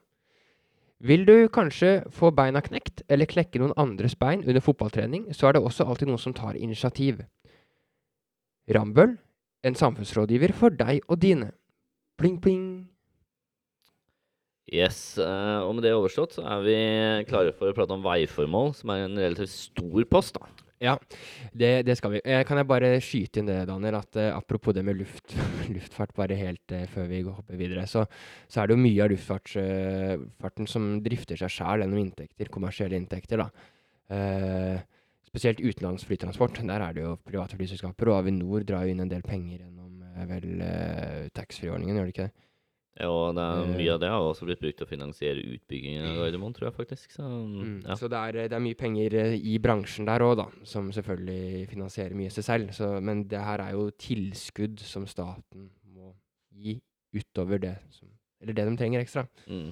Vil 0.99 1.25
du 1.25 1.47
kanskje 1.47 2.03
få 2.11 2.31
beina 2.35 2.61
knekt 2.61 3.03
eller 3.09 3.29
klekke 3.29 3.59
noen 3.59 3.75
andres 3.77 4.15
bein 4.19 4.41
under 4.43 4.63
fotballtrening, 4.63 5.29
så 5.33 5.47
er 5.47 5.55
det 5.55 5.63
også 5.63 5.85
alltid 5.85 6.09
noen 6.09 6.21
som 6.21 6.33
tar 6.35 6.57
initiativ. 6.59 7.21
Rambøll, 8.69 9.17
en 9.65 9.75
samfunnsrådgiver 9.75 10.53
for 10.55 10.73
deg 10.75 11.01
og 11.09 11.19
dine. 11.21 11.51
Pling, 12.19 12.37
pling. 12.43 12.63
Yes, 14.69 15.17
eh, 15.17 15.59
og 15.65 15.73
med 15.75 15.87
det 15.87 15.95
overstått 15.97 16.35
så 16.37 16.45
er 16.45 16.65
vi 16.65 16.79
klare 17.29 17.53
for 17.57 17.71
å 17.71 17.75
prate 17.75 17.95
om 17.95 18.05
veiformål, 18.05 18.75
som 18.77 18.91
er 18.93 19.07
en 19.07 19.17
relativt 19.17 19.51
stor 19.51 20.05
post. 20.11 20.37
da. 20.37 20.67
Ja, 20.79 20.93
det, 21.51 21.71
det 21.89 21.97
skal 21.99 22.13
vi. 22.13 22.21
Eh, 22.23 22.43
kan 22.47 22.61
jeg 22.61 22.69
bare 22.69 22.91
skyte 23.03 23.41
inn 23.41 23.49
det, 23.49 23.57
Daniel, 23.67 23.97
at 23.99 24.19
eh, 24.19 24.29
apropos 24.31 24.75
det 24.77 24.85
med 24.85 24.99
luft, 25.01 25.33
luftfart, 25.75 26.13
bare 26.15 26.37
helt 26.39 26.75
før 26.93 27.09
vi 27.09 27.23
hopper 27.25 27.59
videre, 27.59 27.87
så, 27.89 28.05
så 28.47 28.61
er 28.61 28.69
det 28.69 28.77
jo 28.77 28.83
mye 28.85 29.03
av 29.03 29.11
luftfarten 29.11 30.69
som 30.69 30.93
drifter 31.03 31.39
seg 31.41 31.51
sjæl 31.55 31.83
gjennom 31.83 32.03
inntekter, 32.03 32.53
kommersielle 32.53 32.99
inntekter, 32.99 33.43
da. 33.43 33.73
Eh, 34.09 34.98
spesielt 35.29 35.61
utenlands 35.61 36.03
flytransport. 36.09 36.59
Der 36.65 36.81
er 36.89 36.93
det 36.97 37.05
jo 37.05 37.15
private 37.25 37.55
flyselskaper, 37.59 38.09
og 38.11 38.19
Avinor 38.23 38.65
drar 38.67 38.85
jo 38.87 38.93
inn 38.97 39.05
en 39.05 39.11
del 39.13 39.21
penger 39.25 39.61
gjennom 39.63 40.03
eh, 40.09 40.25
vel 40.29 40.61
eh, 40.65 41.25
taxfree-ordningen, 41.37 41.95
gjør 41.99 42.09
det 42.09 42.15
ikke 42.17 42.27
det? 42.29 42.45
Ja, 42.99 43.11
det 43.31 43.43
er, 43.45 43.59
Eh. 43.63 43.75
mye 43.79 43.91
av 43.93 43.99
det 44.01 44.09
har 44.11 44.19
også 44.25 44.43
blitt 44.49 44.59
brukt 44.59 44.75
til 44.81 44.83
å 44.85 44.89
finansiere 44.89 45.39
utbyggingen 45.55 46.03
av 46.09 46.17
Gardermoen, 46.19 46.53
tror 46.57 46.67
jeg 46.67 46.75
faktisk. 46.75 47.11
Så 47.15 47.23
Mm. 47.23 47.77
ja. 47.85 47.95
Så 47.95 48.09
det 48.11 48.17
er, 48.19 48.49
det 48.49 48.57
er 48.57 48.59
mye 48.65 48.75
penger 48.75 49.13
eh, 49.15 49.35
i 49.39 49.57
bransjen 49.63 50.05
der 50.09 50.19
òg, 50.25 50.35
da, 50.41 50.47
som 50.67 50.89
selvfølgelig 50.91 51.69
finansierer 51.69 52.17
mye 52.17 52.29
seg 52.33 52.43
selv. 52.43 52.73
Så, 52.75 52.89
men 53.01 53.23
det 53.31 53.39
her 53.39 53.59
er 53.63 53.71
jo 53.77 53.85
tilskudd 53.91 54.81
som 54.83 55.07
staten 55.07 55.69
må 55.95 56.11
gi 56.51 56.79
utover 57.15 57.59
det 57.61 57.77
som 57.91 58.09
Eller 58.41 58.53
det 58.53 58.65
de 58.69 58.75
trenger 58.77 59.01
ekstra. 59.03 59.23
Mm. 59.47 59.71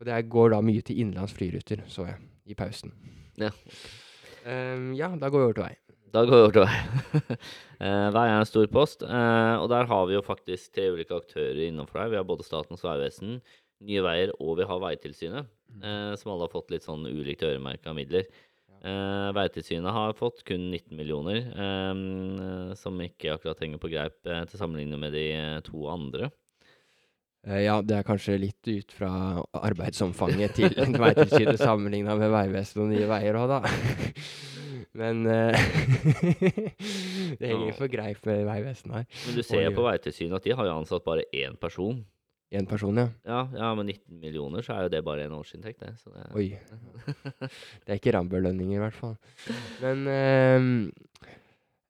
Og 0.00 0.04
det 0.06 0.28
går 0.28 0.50
da 0.50 0.60
mye 0.60 0.82
til 0.82 0.98
innenlands 1.00 1.32
flyruter, 1.32 1.82
så 1.88 2.06
jeg, 2.06 2.16
i 2.46 2.54
pausen. 2.54 2.92
Ja. 3.40 3.50
Ehm, 4.46 4.94
ja, 4.94 5.10
da 5.18 5.30
går 5.32 5.42
vi 5.42 5.48
over 5.48 5.58
til 5.58 5.66
vei. 5.66 5.74
Da 6.14 6.22
går 6.24 6.36
vi 6.36 6.44
over 6.44 6.58
til 6.58 6.66
vei. 6.66 7.38
Eh, 7.76 8.06
vei 8.08 8.22
er 8.24 8.38
en 8.38 8.48
stor 8.48 8.64
post, 8.72 9.02
eh, 9.04 9.54
og 9.60 9.66
der 9.68 9.84
har 9.84 10.06
vi 10.08 10.14
jo 10.14 10.22
faktisk 10.24 10.70
tre 10.72 10.86
ulike 10.94 11.12
aktører 11.12 11.58
innenfor 11.66 11.98
der. 12.00 12.08
Vi 12.14 12.16
har 12.16 12.24
både 12.24 12.46
Statens 12.46 12.80
vegvesen, 12.80 13.34
Nye 13.84 14.00
Veier 14.06 14.32
og 14.38 14.54
vi 14.56 14.64
har 14.70 14.80
Veitilsynet, 14.80 15.50
eh, 15.82 16.14
som 16.16 16.32
alle 16.32 16.46
har 16.46 16.54
fått 16.54 16.72
litt 16.72 16.86
sånn 16.86 17.04
ulikt 17.04 17.44
øremerka 17.44 17.92
midler. 17.92 18.24
Uh, 18.86 19.32
Veitilsynet 19.34 19.92
har 19.92 20.16
fått 20.16 20.44
kun 20.46 20.70
19 20.70 20.94
millioner, 20.96 21.42
um, 21.58 22.72
som 22.78 23.00
ikke 23.02 23.32
akkurat 23.34 23.60
henger 23.64 23.80
på 23.82 23.90
greip 23.90 24.16
uh, 24.28 24.44
til 24.46 24.60
sammenligning 24.60 25.00
med 25.02 25.16
de 25.16 25.24
uh, 25.34 25.60
to 25.66 25.84
andre. 25.90 26.30
Eh, 27.46 27.62
ja, 27.62 27.76
det 27.82 28.00
er 28.00 28.06
kanskje 28.06 28.38
litt 28.42 28.68
ut 28.68 28.92
fra 28.96 29.10
arbeidsomfanget 29.54 30.56
til 30.58 30.74
Veitilsynet 31.02 31.60
sammenligna 31.62 32.16
med 32.18 32.32
Vegvesenet 32.34 32.82
og 32.82 32.90
Nye 32.90 33.06
Veier 33.10 33.38
òg, 33.38 33.54
da. 33.54 33.60
Men 35.00 35.22
eh, 35.28 35.68
det 37.38 37.46
henger 37.52 37.76
for 37.76 37.92
greip 37.92 38.26
med 38.26 38.44
Vegvesenet 38.48 38.98
her. 38.98 39.08
Men 39.28 39.38
du 39.38 39.42
ser 39.46 39.66
jo 39.68 39.72
på 39.76 39.86
Veitilsynet 39.86 40.40
at 40.40 40.48
de 40.48 40.58
har 40.58 40.70
jo 40.70 40.76
ansatt 40.80 41.06
bare 41.06 41.26
én 41.36 41.58
person. 41.60 42.02
Én 42.56 42.66
person, 42.70 42.98
ja. 42.98 43.08
Ja, 43.26 43.40
ja, 43.54 43.72
med 43.78 43.90
19 43.90 44.20
millioner 44.22 44.62
så 44.62 44.76
er 44.76 44.86
jo 44.86 44.92
det 44.94 45.02
bare 45.06 45.26
en 45.26 45.34
årsinntekt, 45.34 45.82
det. 45.82 45.96
Så 45.98 46.12
det 46.14 46.26
Oi. 46.38 46.46
Det 47.82 47.90
er 47.90 47.98
ikke 47.98 48.14
Rambøll-lønninger, 48.14 48.78
i 48.78 48.82
hvert 48.84 48.94
fall. 48.94 49.16
Men 49.82 50.06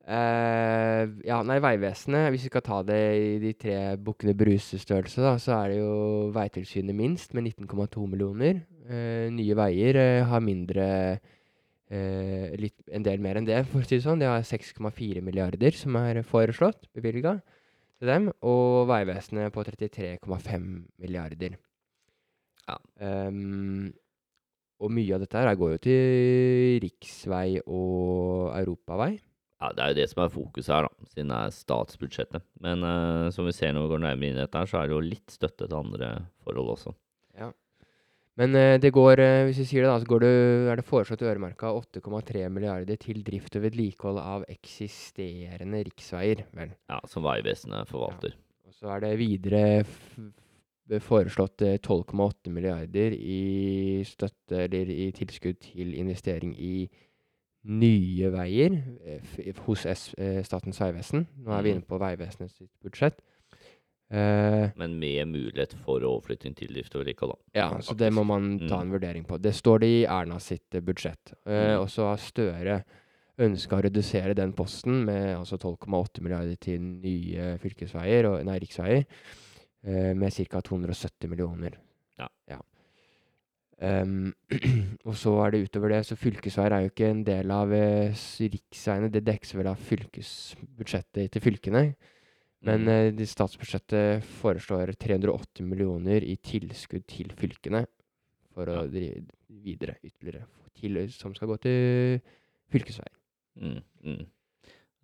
eh, 0.07 1.03
Ja, 1.27 1.41
nei, 1.47 1.59
Vegvesenet, 1.63 2.31
hvis 2.33 2.47
vi 2.47 2.51
skal 2.51 2.65
ta 2.67 2.81
det 2.87 3.01
i 3.19 3.33
de 3.43 3.53
tre 3.59 3.77
bukkene 4.01 4.37
Bruse-størrelse, 4.39 5.23
da, 5.25 5.35
så 5.43 5.57
er 5.59 5.75
det 5.75 5.81
jo 5.81 5.97
Veitilsynet 6.37 6.97
minst, 6.97 7.35
med 7.35 7.51
19,2 7.51 8.07
millioner. 8.11 8.63
Uh, 8.87 9.27
Nye 9.35 9.57
Veier 9.59 9.99
uh, 9.99 10.29
har 10.31 10.45
mindre 10.45 10.87
litt, 11.87 12.75
En 12.91 13.05
del 13.07 13.21
mer 13.23 13.39
enn 13.39 13.45
det, 13.47 13.61
for 13.71 13.79
å 13.79 13.87
si 13.87 13.95
det 13.95 14.03
sånn. 14.03 14.19
De 14.19 14.27
har 14.27 14.43
6,4 14.43 15.21
milliarder 15.23 15.77
som 15.79 15.95
er 16.01 16.19
foreslått 16.27 16.89
bevilga 16.99 17.37
til 18.01 18.11
dem, 18.11 18.27
og 18.43 18.89
Vegvesenet 18.91 19.55
på 19.55 19.63
33,5 19.69 20.67
milliarder. 20.99 21.55
Ja. 22.67 22.81
Um, 22.99 23.95
og 24.83 24.93
mye 24.93 25.17
av 25.17 25.23
dette 25.23 25.41
her 25.41 25.57
går 25.57 25.77
jo 25.77 25.83
til 25.87 26.83
riksvei 26.85 27.61
og 27.63 28.53
europavei. 28.59 29.15
Ja, 29.63 29.73
Det 29.73 29.83
er 29.83 29.93
jo 29.93 29.99
det 30.01 30.09
som 30.11 30.23
er 30.23 30.33
fokuset 30.33 30.73
her, 30.75 30.87
da, 30.87 31.11
siden 31.13 31.31
det 31.33 31.37
er 31.37 31.55
statsbudsjettet. 31.57 32.45
Men 32.61 32.85
uh, 32.85 33.29
som 33.33 33.47
vi 33.49 33.55
ser 33.57 33.73
når 33.73 33.87
vi 33.87 33.93
går 33.95 34.03
nærmere 34.05 34.29
inn 34.29 34.37
i 34.37 34.43
dette, 34.43 34.61
her, 34.61 34.69
så 34.69 34.83
er 34.83 34.91
det 34.91 34.97
jo 34.97 35.05
litt 35.07 35.33
støtte 35.33 35.65
til 35.65 35.79
andre 35.79 36.11
forhold 36.45 36.75
også. 36.75 36.93
Ja. 37.41 37.49
Men 38.37 38.53
uh, 38.53 38.77
det 38.83 38.93
går, 38.93 39.23
uh, 39.25 39.45
hvis 39.49 39.63
vi 39.63 39.69
sier 39.71 39.87
det, 39.87 39.93
da, 39.95 39.99
så 40.03 40.11
går 40.13 40.27
det, 40.27 40.33
er 40.73 40.81
det 40.81 40.89
foreslått 40.91 41.25
øremerka 41.25 41.73
8,3 41.73 42.49
milliarder 42.53 43.01
til 43.01 43.23
drift 43.25 43.57
og 43.57 43.65
vedlikehold 43.65 44.21
av 44.21 44.45
eksisterende 44.53 45.87
riksveier. 45.89 46.45
Vel. 46.57 46.77
Ja, 46.93 47.01
Som 47.09 47.25
Vegvesenet 47.25 47.89
forvalter. 47.89 48.37
Og 48.69 48.77
så 48.77 48.93
er 48.93 49.07
det 49.07 49.17
videre 49.23 49.65
foreslått 51.03 51.63
eh, 51.67 51.79
12,8 51.81 52.53
milliarder 52.55 53.15
i 53.17 54.03
støtte 54.07 54.67
eller 54.67 54.91
i 54.91 55.11
tilskudd 55.17 55.59
til 55.65 55.95
investering 55.99 56.55
i 56.55 56.89
nye 57.67 58.31
veier 58.31 58.77
eh, 59.05 59.53
hos 59.67 59.87
S 59.87 60.15
eh, 60.19 60.43
Statens 60.47 60.79
vegvesen. 60.81 61.27
Nå 61.43 61.53
er 61.59 61.63
vi 61.63 61.73
Mhm. 61.73 61.77
inne 61.77 61.87
på 61.87 61.99
Vegvesenets 61.99 62.61
budsjett. 62.85 63.19
Uh, 64.09 64.71
Men 64.79 65.01
med 65.01 65.27
mulighet 65.27 65.73
for 65.83 65.99
overflytting 66.07 66.55
til 66.55 66.69
drift 66.69 66.95
og 66.95 67.03
vedlikehold. 67.05 67.33
da. 67.33 67.59
Ja, 67.59 67.79
så 67.83 67.97
det 67.97 68.13
må 68.13 68.23
man 68.25 68.59
ta 68.69 68.77
Mm. 68.79 68.83
en 68.83 68.91
vurdering 68.93 69.25
på. 69.27 69.41
Det 69.43 69.53
står 69.53 69.81
det 69.81 69.87
i 69.89 70.05
Erna 70.07 70.39
sitt 70.39 70.71
budsjett. 70.71 71.33
Uh, 71.45 71.51
Mm. 71.51 71.81
Og 71.81 71.89
så 71.89 72.03
har 72.07 72.17
Støre 72.17 72.85
ønska 73.39 73.77
å 73.77 73.83
redusere 73.83 74.33
den 74.35 74.53
posten 74.53 75.05
med 75.05 75.37
altså 75.37 75.59
12,8 75.59 76.21
milliarder 76.23 76.57
til 76.61 76.79
nye 76.81 77.59
fylkesveier, 77.59 78.25
og, 78.27 78.45
nei, 78.45 78.59
riksveier, 78.61 79.05
uh, 79.89 80.15
med 80.15 80.33
ca. 80.33 80.61
270 80.61 81.29
millioner. 81.29 81.73
Ja. 82.17 82.29
Ja. 82.49 82.59
Ehm, 83.85 84.33
og 85.09 85.17
så 85.21 85.35
er 85.45 85.53
det 85.53 85.67
utover 85.67 85.93
det, 85.93 86.03
så 86.09 86.17
fylkesveier 86.17 86.73
er 86.73 86.85
jo 86.85 86.93
ikke 86.93 87.11
en 87.13 87.25
del 87.27 87.53
av 87.53 87.73
eh, 87.77 88.15
riksveiene. 88.55 89.11
Det 89.13 89.25
dekkes 89.27 89.57
vel 89.59 89.69
av 89.73 89.81
fylkesbudsjettet 89.89 91.35
til 91.35 91.45
fylkene. 91.45 91.89
Men 92.67 92.87
Mm. 92.87 92.89
eh, 92.89 93.11
det 93.15 93.29
statsbudsjettet 93.29 94.25
foreslår 94.41 94.95
380 94.97 95.67
millioner 95.69 96.25
i 96.25 96.37
tilskudd 96.41 97.05
til 97.07 97.29
fylkene 97.37 97.85
for 98.55 98.71
å 98.73 98.87
drive 98.89 99.27
videre 99.53 99.99
ytterligere, 100.03 100.47
til, 100.75 100.97
som 101.13 101.35
skal 101.37 101.49
gå 101.53 101.59
til 101.61 102.23
fylkesveier. 102.73 103.13
Mm, 103.61 103.83
mm. 104.03 104.25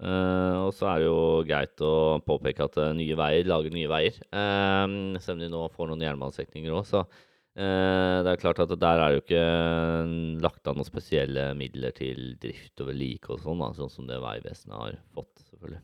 Uh, 0.03 0.67
og 0.67 0.73
så 0.75 0.89
er 0.91 0.99
det 0.99 1.07
jo 1.07 1.19
greit 1.47 1.83
å 1.85 2.19
påpeke 2.27 2.65
at 2.65 2.79
uh, 2.81 2.89
Nye 2.97 3.15
Veier 3.15 3.47
lager 3.47 3.71
nye 3.71 3.87
veier. 3.87 4.17
Uh, 4.35 5.15
selv 5.23 5.37
om 5.37 5.45
de 5.45 5.51
nå 5.53 5.61
får 5.71 5.93
noen 5.93 6.03
jernbanestrekninger 6.03 6.75
òg, 6.75 6.89
så 6.89 7.05
eh, 7.05 7.21
det 7.55 8.31
er 8.33 8.41
klart 8.41 8.61
at 8.65 8.71
der 8.81 9.01
er 9.05 9.15
jo 9.17 9.21
ikke 9.21 9.41
eh, 9.45 10.13
lagt 10.41 10.69
av 10.71 10.79
noen 10.79 10.89
spesielle 10.89 11.51
midler 11.59 11.93
til 11.97 12.35
drift 12.41 12.81
og 12.81 12.89
vedlikehold 12.89 13.43
og 13.43 13.45
sånn, 13.45 13.61
da, 13.61 13.73
sånn 13.77 13.93
som 13.93 14.07
det 14.09 14.21
Vegvesenet 14.25 14.79
har 14.79 14.95
fått, 15.13 15.43
selvfølgelig. 15.51 15.83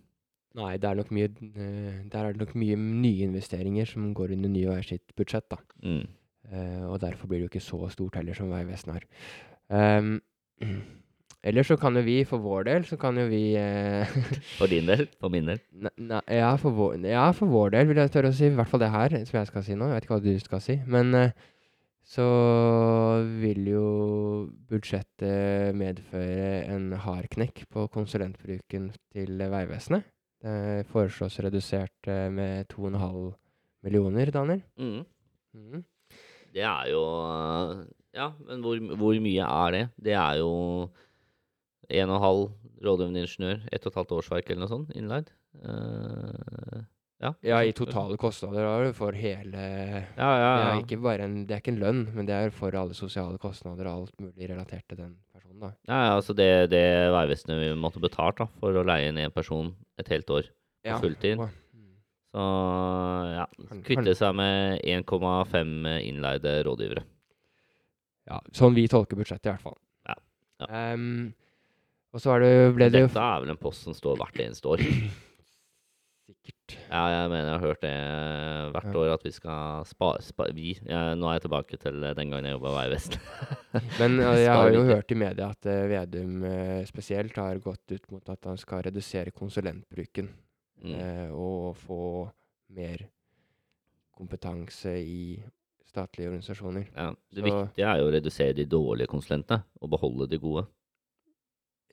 Nei, 0.58 0.70
det 0.80 0.88
er 0.88 0.96
nok 0.98 1.10
mye, 1.14 1.28
eh, 1.28 1.98
der 2.08 2.22
er 2.24 2.32
det 2.32 2.40
nok 2.46 2.54
mye 2.58 2.78
nye 2.80 3.26
investeringer 3.28 3.90
som 3.90 4.08
går 4.16 4.32
under 4.38 4.50
Nye 4.54 4.70
Veier 4.72 4.86
sitt 4.88 5.12
budsjett, 5.18 5.44
da. 5.52 5.60
Mm. 5.84 6.06
Eh, 6.48 6.84
og 6.88 6.96
derfor 7.04 7.28
blir 7.28 7.42
det 7.42 7.48
jo 7.48 7.52
ikke 7.52 7.66
så 7.66 7.90
stort 7.92 8.16
heller 8.16 8.34
som 8.38 8.48
Vegvesenet 8.50 8.96
har. 8.96 9.04
Um, 9.68 10.14
ellers 11.44 11.68
så 11.68 11.76
kan 11.78 12.00
jo 12.00 12.02
vi, 12.06 12.22
for 12.26 12.40
vår 12.42 12.64
del, 12.70 12.88
så 12.88 12.96
kan 12.98 13.20
jo 13.20 13.26
vi 13.28 13.42
eh, 13.60 14.08
For 14.58 14.72
din 14.72 14.88
del, 14.88 15.04
for 15.20 15.28
min 15.36 15.52
del. 15.52 15.60
Ne- 15.84 15.92
Nei, 16.00 16.22
ja, 16.40 16.54
for 16.56 16.72
vår, 16.74 16.96
ja, 17.04 17.28
for 17.36 17.52
vår 17.52 17.76
del 17.76 17.92
vil 17.92 18.00
jeg 18.00 18.14
tørre 18.16 18.32
å 18.32 18.38
si. 18.40 18.48
I 18.48 18.56
hvert 18.56 18.72
fall 18.72 18.82
det 18.82 18.90
her, 18.96 19.18
som 19.28 19.38
jeg 19.42 19.52
skal 19.52 19.68
si 19.68 19.76
nå. 19.76 19.92
Jeg 19.92 19.98
vet 20.00 20.08
ikke 20.08 20.16
hva 20.16 20.24
du 20.24 20.42
skal 20.48 20.64
si. 20.64 20.80
Men 20.88 21.12
eh, 21.20 21.46
så 22.08 22.26
vil 23.42 23.66
jo 23.68 23.88
budsjettet 24.70 25.76
medføre 25.76 26.62
en 26.72 26.94
hard 27.04 27.28
knekk 27.34 27.66
på 27.72 27.84
konsulentbruken 27.92 28.88
til 29.12 29.44
Vegvesenet. 29.52 30.06
Det 30.38 30.86
foreslås 30.88 31.40
redusert 31.42 32.08
eh, 32.08 32.28
med 32.30 32.70
2,5 32.72 33.34
millioner, 33.84 34.30
Daniel. 34.30 34.62
Mm. 34.78 35.02
Mm. 35.52 35.84
Det 36.54 36.62
er 36.64 36.90
jo 36.92 37.02
Ja, 38.14 38.30
men 38.46 38.62
hvor, 38.64 38.78
hvor 38.96 39.18
mye 39.20 39.44
er 39.44 39.74
det? 39.74 39.82
Det 39.98 40.14
er 40.16 40.38
jo 40.40 40.52
en 41.88 42.10
og 42.10 42.16
en 42.16 42.22
halv 42.22 42.42
rådgivende 42.84 43.24
ingeniør, 43.26 43.66
ett 43.72 43.84
og 43.84 43.92
et 43.92 43.98
halvt 43.98 44.14
årsverk 44.16 44.48
eller 44.48 44.64
noe 44.64 44.72
sånt, 44.72 44.94
innleid. 44.96 45.28
Eh, 45.60 46.80
ja. 47.18 47.32
Ja, 47.42 47.58
i 47.66 47.72
totale 47.74 48.16
kostnader 48.20 48.62
har 48.62 48.84
du 48.86 48.92
for 48.94 49.16
hele 49.18 49.62
Ja, 50.16 50.28
ja, 50.38 50.50
Det 50.54 50.66
er 50.68 50.82
ikke 50.84 51.00
bare 51.02 51.26
en, 51.26 51.40
det 51.48 51.56
er 51.56 51.62
ikke 51.62 51.72
en 51.74 51.80
lønn, 51.82 52.02
men 52.14 52.28
det 52.28 52.36
er 52.36 52.54
for 52.54 52.74
alle 52.78 52.94
sosiale 52.94 53.40
kostnader 53.42 53.88
og 53.90 54.04
alt 54.04 54.20
mulig 54.22 54.50
relatert 54.50 54.86
til 54.86 55.00
den 55.00 55.16
personen, 55.34 55.58
da. 55.64 55.72
ja, 55.88 55.98
ja 56.06 56.12
altså 56.20 56.36
det, 56.38 56.70
det 56.70 56.84
Vegvesenet 57.14 57.74
måtte 57.78 58.02
betalt 58.02 58.38
da, 58.38 58.46
for 58.60 58.76
å 58.76 58.86
leie 58.86 59.10
ned 59.10 59.30
en 59.30 59.34
person 59.34 59.72
et 59.98 60.14
helt 60.14 60.30
år 60.30 60.46
på 60.86 61.00
fulltid. 61.02 61.42
Så 62.28 62.44
ja, 63.34 63.46
kvitte 63.86 64.14
seg 64.14 64.34
med 64.36 64.82
1,5 64.84 65.76
innleide 66.04 66.58
rådgivere. 66.68 67.02
Ja, 68.28 68.42
sånn 68.54 68.76
vi 68.76 68.84
tolker 68.92 69.18
budsjettet, 69.18 69.48
i 69.48 69.54
hvert 69.54 69.64
fall. 69.64 69.78
Ja, 70.06 70.18
ja. 70.60 70.92
Um, 70.92 71.32
og 72.12 72.22
så 72.22 72.36
er 72.36 72.44
det, 72.44 72.52
ble 72.76 72.88
det 72.92 73.02
jo 73.02 73.08
Dette 73.08 73.24
er 73.24 73.40
vel 73.42 73.54
en 73.54 73.60
post 73.60 73.88
som 73.88 73.96
står 73.96 74.20
hvert 74.20 74.44
eneste 74.44 74.68
år. 74.70 74.84
sikkert 76.28 76.57
Ja, 76.76 77.02
jeg 77.12 77.30
mener 77.32 77.46
jeg 77.48 77.54
har 77.54 77.64
hørt 77.66 77.80
det 77.84 77.90
eh, 77.92 78.70
hvert 78.74 78.88
Ja. 78.88 78.98
år 79.00 79.12
at 79.14 79.24
vi 79.24 79.32
skal 79.32 79.84
spare 79.88 80.22
spa, 80.22 80.46
Vi 80.54 80.74
jeg, 80.76 81.16
Nå 81.18 81.28
er 81.28 81.38
jeg 81.38 81.44
tilbake 81.46 81.78
til 81.80 82.02
eh, 82.04 82.14
den 82.14 82.30
gangen 82.30 82.44
jeg 82.48 82.56
jobba 82.56 82.72
i 82.72 82.78
Vegvesenet. 82.78 83.20
Men 84.00 84.18
uh, 84.20 84.34
jeg 84.36 84.52
har 84.52 84.70
jo 84.74 84.84
hørt 84.88 85.10
i 85.10 85.18
media 85.18 85.50
at 85.54 85.68
uh, 85.70 85.88
Vedum 85.90 86.42
uh, 86.44 86.84
spesielt 86.88 87.36
har 87.36 87.58
gått 87.64 87.94
ut 87.94 88.10
mot 88.12 88.28
at 88.28 88.44
han 88.50 88.58
skal 88.60 88.82
redusere 88.88 89.30
konsulentbruken. 89.30 90.28
Mm. 90.84 90.94
Uh, 90.94 91.30
og 91.34 91.76
få 91.76 92.02
mer 92.76 93.06
kompetanse 94.18 94.92
i 94.98 95.38
statlige 95.88 96.28
organisasjoner. 96.28 96.88
Ja, 96.94 97.12
det 97.32 97.42
så- 97.42 97.46
viktige 97.46 97.86
er 97.86 97.98
jo 98.02 98.08
å 98.08 98.12
redusere 98.12 98.52
de 98.56 98.66
dårlige 98.66 99.08
konsulentene 99.08 99.62
og 99.80 99.90
beholde 99.90 100.28
de 100.28 100.38
gode. 100.38 100.66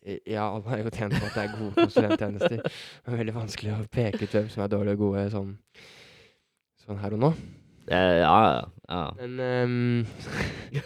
I- 0.05 0.21
Ja, 0.35 0.47
alle 0.53 0.77
er 0.77 0.83
jo 0.83 0.89
tjent 0.93 1.15
på 1.17 1.25
at 1.25 1.33
det 1.33 1.43
er 1.43 1.53
gode 1.57 1.73
konsulenttjenester. 1.81 2.61
Det 2.61 3.13
er 3.13 3.17
veldig 3.19 3.35
vanskelig 3.35 3.73
å 3.73 3.83
peke 3.89 4.23
ut 4.23 4.35
hvem 4.37 4.49
som 4.53 4.63
er 4.63 4.73
dårlige 4.73 4.99
og 4.99 5.05
gode 5.07 5.27
sånn, 5.33 5.53
sånn 6.85 6.99
her 7.01 7.15
og 7.17 7.23
nå. 7.23 7.31
Eh, 7.85 8.19
ja, 8.21 8.37
ja. 8.89 9.01
Men 9.19 9.41
um, 9.41 10.05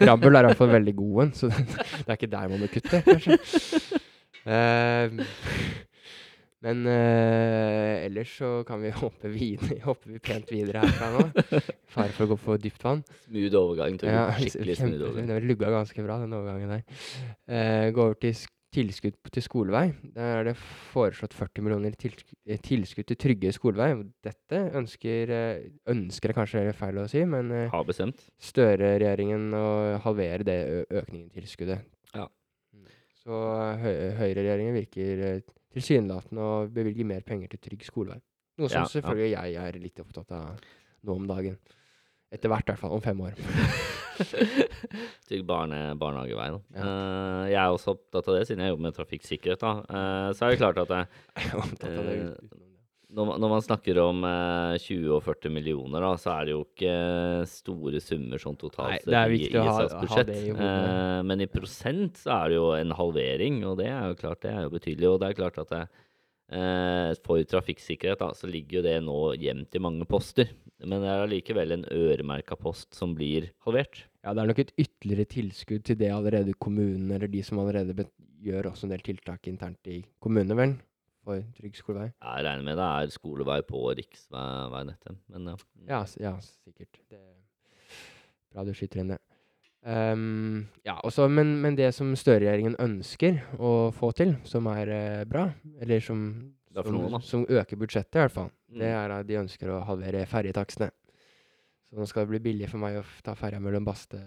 Rambøll 0.00 0.36
er 0.36 0.50
fall 0.56 0.72
veldig 0.72 0.94
god 0.96 1.22
en, 1.24 1.32
så 1.36 1.48
det, 1.48 1.64
det 2.04 2.08
er 2.08 2.18
ikke 2.18 2.32
der 2.32 2.50
man 2.52 2.60
må 2.60 2.68
kutte, 2.72 3.00
kanskje. 3.06 3.38
Ehm, 4.48 5.20
men 6.64 6.84
uh, 6.88 8.04
ellers 8.04 8.34
så 8.36 8.50
kan 8.68 8.80
vi 8.84 8.92
hoppe, 8.92 9.32
videre, 9.32 9.80
hoppe 9.88 10.12
vi 10.12 10.20
pent 10.20 10.52
videre 10.52 10.84
herfra 10.84 11.10
nå. 11.16 11.60
Fare 11.92 12.12
for 12.16 12.26
å 12.26 12.34
gå 12.34 12.38
på 12.40 12.56
dypt 12.60 12.84
vann. 12.84 13.04
Smooth 13.26 13.56
overgang 13.60 14.00
Ja, 14.04 14.28
skikkelig 14.36 14.76
smooth 14.80 15.04
overgang. 15.08 15.28
Den 15.32 15.48
lugga 15.48 15.72
ganske 15.76 16.04
bra, 16.04 16.20
den 16.24 16.36
overgangen 16.36 16.72
der. 16.76 17.04
Uh, 17.48 17.86
gå 17.96 18.08
over 18.10 18.20
til 18.20 18.36
tilskudd 18.74 19.16
til 19.34 19.44
skolevei. 19.44 19.90
Der 20.14 20.40
er 20.40 20.48
det 20.50 20.54
foreslått 20.92 21.34
40 21.34 21.64
millioner 21.66 21.94
tilskudd, 21.98 22.36
eh, 22.46 22.60
tilskudd 22.62 23.08
til 23.10 23.18
trygge 23.18 23.52
skolevei. 23.54 23.90
Dette 24.24 24.60
ønsker 24.78 25.32
eh, 25.34 25.64
Ønsker 25.90 26.30
er 26.32 26.38
kanskje 26.38 26.64
feil 26.78 27.00
å 27.02 27.06
si, 27.10 27.24
men 27.28 27.50
eh, 27.54 27.68
Har 27.72 27.86
bestemt. 27.88 28.22
Støre-regjeringen 28.50 29.48
å 29.58 29.66
halvere 30.06 30.46
det 30.46 30.58
økningen 30.86 31.26
i 31.26 31.40
tilskuddet. 31.40 31.86
Ja. 32.14 32.28
Mm. 32.74 32.90
Så 33.22 33.40
hø 33.82 33.94
Høyre-regjeringen 34.20 34.78
virker 34.78 35.24
tilsynelatende 35.74 36.44
å 36.44 36.60
bevilge 36.70 37.06
mer 37.06 37.26
penger 37.26 37.54
til 37.54 37.64
trygg 37.66 37.86
skolevei. 37.86 38.20
Noe 38.60 38.68
som 38.68 38.82
Ja, 38.82 38.86
ja. 38.86 38.92
selvfølgelig 38.94 39.32
jeg 39.34 39.64
er 39.64 39.80
litt 39.82 40.02
opptatt 40.02 40.36
av 40.36 40.70
nå 41.06 41.16
om 41.16 41.26
dagen. 41.30 41.58
Etter 42.30 42.52
hvert, 42.52 42.68
i 42.68 42.72
hvert 42.72 42.82
fall. 42.84 42.94
Om 42.98 43.02
fem 43.02 43.26
år. 43.26 43.38
Trygg 45.28 45.44
barne, 45.48 45.82
barnehagevei. 46.00 46.48
Da. 46.54 46.60
Ja. 46.76 46.86
Uh, 46.86 47.44
jeg 47.50 47.60
er 47.60 47.74
også 47.74 47.94
opptatt 47.96 48.30
av 48.30 48.38
det, 48.38 48.46
siden 48.48 48.64
jeg 48.64 48.74
jobber 48.74 48.86
med 48.88 48.96
trafikksikkerhet. 48.96 49.62
Da. 49.62 49.76
Uh, 49.86 50.32
så 50.36 50.46
er 50.46 50.54
det 50.54 50.60
klart 50.62 50.82
at 50.84 50.96
Jeg 51.40 51.50
Eh, 51.50 51.72
utenom 51.72 52.06
det. 52.06 52.58
når, 53.10 53.26
man, 53.26 53.40
når 53.42 53.52
man 53.54 53.64
snakker 53.64 54.00
om 54.02 54.24
eh, 54.26 54.76
20 54.82 55.14
og 55.16 55.22
40 55.26 55.54
millioner, 55.54 56.04
da, 56.04 56.12
så 56.20 56.34
er 56.34 56.48
det 56.48 56.54
jo 56.54 56.60
ikke 56.66 56.94
store 57.50 58.02
summer 58.04 58.42
sånn 58.42 58.58
totalt 58.60 58.92
Nei, 58.92 59.00
det 59.06 59.18
er 59.18 59.34
i, 59.34 59.40
i 59.48 60.36
i. 60.36 60.52
Eh, 60.52 61.16
men 61.26 61.42
i 61.42 61.50
prosent 61.50 62.20
så 62.20 62.36
er 62.36 62.52
det 62.52 62.60
jo 62.60 62.70
en 62.76 62.94
halvering, 62.96 63.64
og 63.68 63.80
det 63.80 63.90
er 63.90 64.12
jo 64.12 64.20
klart 64.20 64.44
det 64.46 64.54
er 64.54 64.62
jo 64.66 64.74
betydelig. 64.76 65.10
Og 65.10 65.18
det 65.22 65.30
er 65.30 65.40
klart 65.40 65.60
at 65.64 65.74
det, 65.74 65.84
for 67.22 67.38
trafikksikkerhet 67.46 68.22
da, 68.22 68.32
så 68.34 68.48
ligger 68.50 68.80
jo 68.80 68.86
det 68.88 68.96
nå 69.06 69.18
gjemt 69.38 69.76
i 69.78 69.82
mange 69.82 70.06
poster. 70.10 70.50
Men 70.82 71.02
det 71.02 71.10
er 71.12 71.24
allikevel 71.26 71.76
en 71.76 71.84
øremerka 71.92 72.56
post 72.58 72.96
som 72.96 73.12
blir 73.14 73.50
halvert. 73.66 74.06
Ja, 74.24 74.34
det 74.36 74.42
er 74.42 74.50
nok 74.50 74.58
et 74.60 74.72
ytterligere 74.76 75.24
tilskudd 75.32 75.84
til 75.88 75.96
det 76.00 76.10
allerede 76.12 76.52
kommunene, 76.60 77.14
eller 77.16 77.30
de 77.32 77.40
som 77.46 77.58
allerede 77.62 78.04
gjør 78.44 78.70
også 78.72 78.86
en 78.86 78.92
del 78.94 79.00
tiltak 79.04 79.48
internt 79.48 79.88
i 79.88 80.02
kommunene, 80.20 80.56
vel, 80.58 80.74
for 81.24 81.40
trygg 81.56 81.76
skolevei. 81.76 82.10
Jeg 82.12 82.44
regner 82.46 82.64
med 82.66 82.76
det 82.80 82.88
er 82.88 83.14
skolevei 83.14 83.58
på 83.68 83.80
riksveinettet. 83.96 85.16
Men 85.32 85.48
ja. 85.52 85.56
Ja, 85.88 86.02
ja 86.20 86.34
sikkert. 86.44 87.00
Det 87.10 87.20
Bra 88.50 88.64
du 88.66 88.72
skyter 88.74 88.98
inn 89.04 89.12
det. 89.14 89.20
Um, 89.86 90.66
ja, 90.84 90.98
også, 91.06 91.28
men, 91.32 91.54
men 91.62 91.76
det 91.78 91.92
som 91.96 92.10
Støre-regjeringen 92.18 92.74
ønsker 92.82 93.38
å 93.56 93.88
få 93.96 94.10
til, 94.18 94.34
som 94.44 94.66
er 94.68 94.90
eh, 94.92 95.20
bra, 95.24 95.46
eller 95.80 96.02
som, 96.04 96.24
Det 96.68 96.82
er 96.82 96.88
som, 96.90 96.98
noen, 96.98 97.22
som 97.24 97.46
øker 97.48 97.78
budsjettet 97.80 98.18
i 98.18 98.24
hvert 98.26 98.34
fall, 98.34 98.50
det 98.68 98.84
Mm. 98.90 98.98
er 98.98 99.14
at 99.16 99.26
de 99.26 99.38
ønsker 99.40 99.70
å 99.72 99.78
halvere 99.86 100.26
ferjetakstene. 100.28 100.90
Så 101.90 101.98
nå 101.98 102.06
skal 102.06 102.22
det 102.26 102.30
bli 102.30 102.42
billig 102.44 102.68
for 102.70 102.78
meg 102.82 103.00
å 103.00 103.06
ta 103.26 103.34
ferja 103.38 103.58
mellom 103.62 103.86
Baste, 103.86 104.20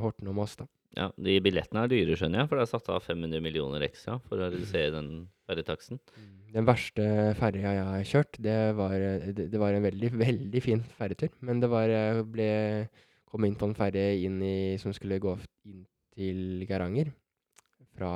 Horten 0.00 0.30
og 0.32 0.38
Moss, 0.38 0.54
da. 0.56 0.64
Ja, 0.96 1.10
De 1.20 1.36
billettene 1.44 1.84
er 1.84 1.90
dyre, 1.92 2.16
skjønner 2.18 2.40
jeg, 2.40 2.48
for 2.50 2.58
det 2.58 2.64
er 2.64 2.70
satt 2.72 2.88
av 2.90 3.04
500 3.04 3.42
millioner 3.44 3.84
ekstra 3.86 4.16
for 4.24 4.40
å 4.40 4.48
redusere 4.48 4.94
den 4.96 5.10
ferjetaksten. 5.46 6.00
Den 6.50 6.66
verste 6.66 7.04
ferja 7.38 7.74
jeg 7.76 7.84
har 7.90 8.08
kjørt, 8.08 8.40
det 8.42 8.56
var, 8.78 8.96
eh, 8.96 9.28
det, 9.36 9.50
det 9.52 9.60
var 9.60 9.76
en 9.76 9.84
veldig, 9.86 10.10
veldig 10.24 10.64
fin 10.64 10.82
ferjetur. 10.96 11.30
Men 11.46 11.60
det 11.62 11.70
var 11.70 11.92
jeg 11.92 12.24
ble, 12.32 12.48
kom 13.30 13.46
inn 13.46 13.58
på 13.60 13.68
en 13.68 13.76
ferje 13.78 14.08
som 14.82 14.96
skulle 14.96 15.20
gå 15.22 15.36
inn 15.68 15.84
til 16.16 16.64
Geiranger. 16.66 17.12
Fra 17.94 18.10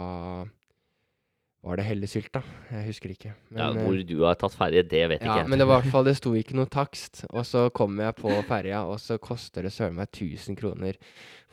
Var 1.64 1.81
det 1.81 1.85
Hellesylta? 1.87 2.42
Jeg 2.68 2.85
husker 2.90 3.12
ikke. 3.14 3.31
Men, 3.48 3.61
ja, 3.62 3.85
Hvor 3.87 4.00
du 4.05 4.18
har 4.27 4.37
tatt 4.37 4.57
ferje, 4.57 4.83
det 4.85 5.00
vet 5.14 5.22
ja, 5.22 5.31
ikke 5.31 5.38
jeg. 5.40 5.48
men 5.48 5.62
det 5.62 5.66
var 5.68 5.81
i 5.81 5.85
hvert 5.85 5.92
fall, 5.96 6.05
det 6.05 6.16
sto 6.18 6.35
ikke 6.37 6.57
noe 6.59 6.68
takst. 6.68 7.22
Og 7.31 7.46
så 7.48 7.62
kom 7.77 7.96
jeg 8.05 8.16
på 8.18 8.35
ferja, 8.50 8.83
og 8.85 8.98
så 9.00 9.16
koster 9.22 9.64
det 9.64 9.72
søren 9.72 9.96
meg 9.96 10.11
1000 10.12 10.59
kroner 10.61 10.98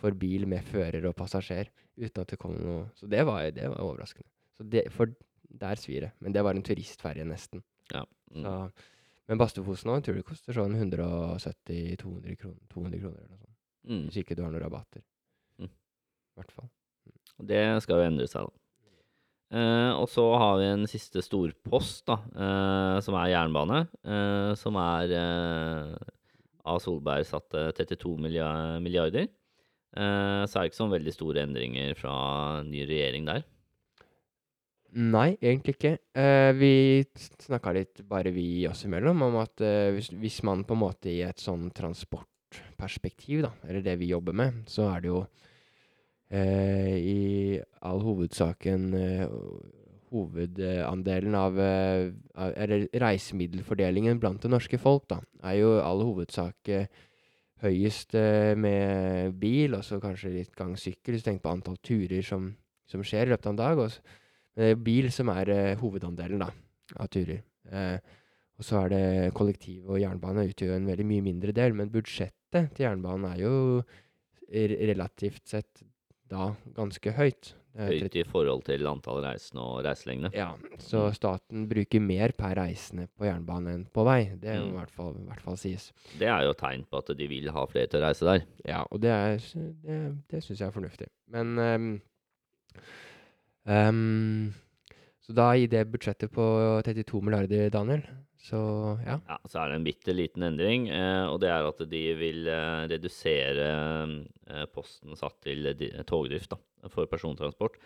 for 0.02 0.17
bil 0.17 0.47
med 0.52 0.67
fører 0.67 1.08
og 1.08 1.15
passasjer. 1.15 1.71
Uten 2.02 2.26
at 2.26 2.34
det 2.34 2.39
kom 2.41 2.58
noe 2.60 2.89
Så 3.00 3.08
det 3.12 3.24
var, 3.28 3.45
det 3.56 3.69
var 3.71 3.80
overraskende. 3.86 4.28
Så 4.58 4.67
det, 4.67 4.88
for 4.91 5.12
der 5.62 5.80
svir 5.80 6.08
det. 6.08 6.12
Men 6.19 6.36
det 6.36 6.43
var 6.43 6.60
en 6.60 6.65
turistferje, 6.65 7.24
nesten. 7.28 7.63
Ja. 7.93 8.04
Mm. 8.36 8.43
Så, 8.43 8.56
men 9.32 9.39
Bastefosen 9.39 9.93
òg 9.93 10.04
tror 10.04 10.17
det 10.19 10.28
koster 10.28 10.56
sånn 10.56 10.76
170-200 10.76 12.36
kroner, 12.39 12.60
200 12.74 13.00
kroner 13.00 13.19
eller 13.21 13.32
noe 13.32 13.39
sånt. 13.39 13.58
Mm. 13.88 14.04
Hvis 14.10 14.19
ikke 14.26 14.36
du 14.36 14.43
har 14.43 14.52
noen 14.52 14.63
rabatter. 14.65 15.04
Mm. 15.62 15.71
I 15.71 16.41
hvert 16.41 16.56
fall. 16.56 16.67
Det 17.52 17.62
skal 17.86 18.02
jo 18.02 18.10
endre 18.12 18.28
seg, 18.28 18.50
da. 18.50 18.61
Eh, 19.52 19.92
og 20.00 20.08
så 20.08 20.24
har 20.40 20.58
vi 20.62 20.68
en 20.70 20.88
siste 20.88 21.20
storpost, 21.26 22.06
da, 22.08 22.16
eh, 22.32 22.98
som 23.04 23.18
er 23.20 23.34
jernbane. 23.34 23.84
Eh, 24.00 24.52
som 24.60 24.78
er 24.80 25.12
eh, 25.18 26.12
av 26.72 26.80
Solberg 26.80 27.28
satt 27.28 27.58
32 27.76 28.16
milliarder. 28.22 29.28
Eh, 29.92 30.44
så 30.48 30.56
er 30.56 30.62
det 30.62 30.72
ikke 30.72 30.80
sånn 30.80 30.96
veldig 30.96 31.16
store 31.16 31.44
endringer 31.44 31.98
fra 32.00 32.14
ny 32.64 32.86
regjering 32.88 33.28
der. 33.28 33.44
Nei, 34.92 35.34
egentlig 35.40 35.76
ikke. 35.78 35.94
Eh, 36.16 36.52
vi 36.56 36.74
snakka 37.20 37.76
litt, 37.76 38.02
bare 38.08 38.32
vi 38.36 38.64
oss 38.72 38.86
imellom, 38.88 39.28
om 39.28 39.40
at 39.44 39.64
hvis, 39.96 40.14
hvis 40.16 40.42
man 40.48 40.64
på 40.68 40.76
en 40.76 40.84
måte 40.86 41.12
i 41.12 41.22
et 41.28 41.44
sånn 41.44 41.70
transportperspektiv, 41.76 43.44
da, 43.48 43.52
eller 43.68 43.84
det 43.84 44.00
vi 44.00 44.12
jobber 44.12 44.36
med, 44.36 44.64
så 44.72 44.88
er 44.94 45.04
det 45.04 45.12
jo 45.12 45.26
i 46.32 47.60
all 47.84 48.02
hovedsaken 48.06 48.94
eh, 48.96 49.24
hovedandelen 50.12 51.36
av, 51.36 51.60
eh, 51.60 52.12
av 52.36 52.54
Eller 52.56 52.88
reisemiddelfordelingen 52.94 54.20
blant 54.20 54.41
det 54.41 54.52
norske 54.52 54.78
folk, 54.78 55.08
da, 55.10 55.22
er 55.44 55.60
jo 55.60 55.80
all 55.80 56.04
hovedsak 56.04 56.70
eh, 56.70 56.88
høyest 57.63 58.15
eh, 58.15 58.54
med 58.58 59.38
bil, 59.39 59.76
og 59.78 59.86
så 59.86 60.00
kanskje 60.02 60.34
litt 60.34 60.56
gang 60.58 60.74
sykkel, 60.80 61.15
hvis 61.15 61.24
du 61.24 61.30
tenker 61.30 61.46
på 61.46 61.54
antall 61.54 61.78
turer 61.84 62.24
som, 62.26 62.50
som 62.89 63.04
skjer 63.06 63.30
i 63.30 63.34
løpet 63.34 63.48
av 63.48 63.54
en 63.54 63.62
dag. 63.62 63.84
Og, 63.86 64.17
men 64.56 64.65
det 64.65 64.74
er 64.74 64.84
bil 64.88 65.12
som 65.13 65.32
er 65.34 65.54
eh, 65.54 65.78
hovedandelen 65.80 66.44
da, 66.44 66.50
av 66.98 67.12
turer. 67.13 67.44
Eh, 67.72 68.17
og 68.60 68.67
så 68.67 68.84
er 68.84 68.91
det 68.94 69.06
kollektiv 69.38 69.89
og 69.89 70.02
jernbane 70.02 70.46
utgjør 70.52 70.76
en 70.76 70.89
veldig 70.89 71.08
mye 71.08 71.26
mindre 71.26 71.56
del, 71.56 71.74
men 71.78 71.89
budsjettet 71.94 72.76
til 72.76 72.86
jernbanen 72.86 73.32
er 73.32 73.39
jo 73.41 73.54
relativt 74.52 75.48
sett 75.48 75.86
da 76.32 76.54
ganske 76.78 77.12
høyt. 77.17 77.52
Høyt 77.78 78.15
i 78.20 78.24
forhold 78.28 78.65
til 78.67 78.84
antall 78.89 79.22
reisende 79.24 79.63
og 79.63 79.78
reiselengde. 79.86 80.32
ja, 80.36 80.50
så 80.84 81.06
staten 81.15 81.70
bruker 81.72 82.02
mer 82.04 82.34
per 82.36 82.58
reisende 82.60 83.06
på 83.15 83.24
jernbane 83.30 83.76
enn 83.78 83.86
på 83.96 84.04
vei. 84.04 84.26
Det 84.36 84.58
må 84.60 84.65
Mm. 84.65 84.74
i 84.74 84.78
hvert 84.82 84.91
fall, 84.91 85.13
i 85.15 85.28
hvert 85.30 85.44
fall 85.46 85.56
sies. 85.62 85.86
Det 86.20 86.28
er 86.28 86.44
jo 86.50 86.52
tegn 86.60 86.84
på 86.91 87.00
at 87.00 87.13
de 87.15 87.28
vil 87.32 87.48
ha 87.56 87.63
flere 87.72 87.88
til 87.88 88.02
å 88.02 88.08
reise 88.10 88.28
der. 88.28 88.44
Ja, 88.67 88.82
og 88.91 89.00
det, 89.00 89.10
er, 89.15 89.38
det, 89.86 90.00
det 90.34 90.44
syns 90.44 90.60
jeg 90.60 90.67
er 90.67 90.76
fornuftig. 90.76 91.08
Men 91.32 91.56
um, 91.60 92.02
um, 93.72 94.54
Så 95.24 95.34
da 95.38 95.52
i 95.56 95.67
det 95.70 95.86
budsjettet 95.94 96.32
på 96.34 96.44
32 96.84 97.22
milliarder, 97.24 97.70
Daniel, 97.72 98.04
så 98.41 98.60
ja. 99.06 99.19
Ja, 99.30 99.38
så 99.45 99.62
er 99.62 99.71
det 99.71 99.77
en 99.77 99.86
bitte 99.86 100.13
liten 100.15 100.45
endring, 100.47 100.88
eh, 100.89 101.25
og 101.30 101.39
det 101.43 101.51
er 101.54 101.67
at 101.67 101.82
de 101.91 102.01
vil 102.17 102.49
eh, 102.49 102.84
redusere 102.89 103.67
eh, 104.49 104.63
posten 104.73 105.17
satt 105.19 105.38
til 105.45 105.69
togdrift 106.10 106.56
da, 106.56 106.58
for 106.89 107.10
persontransport. 107.12 107.77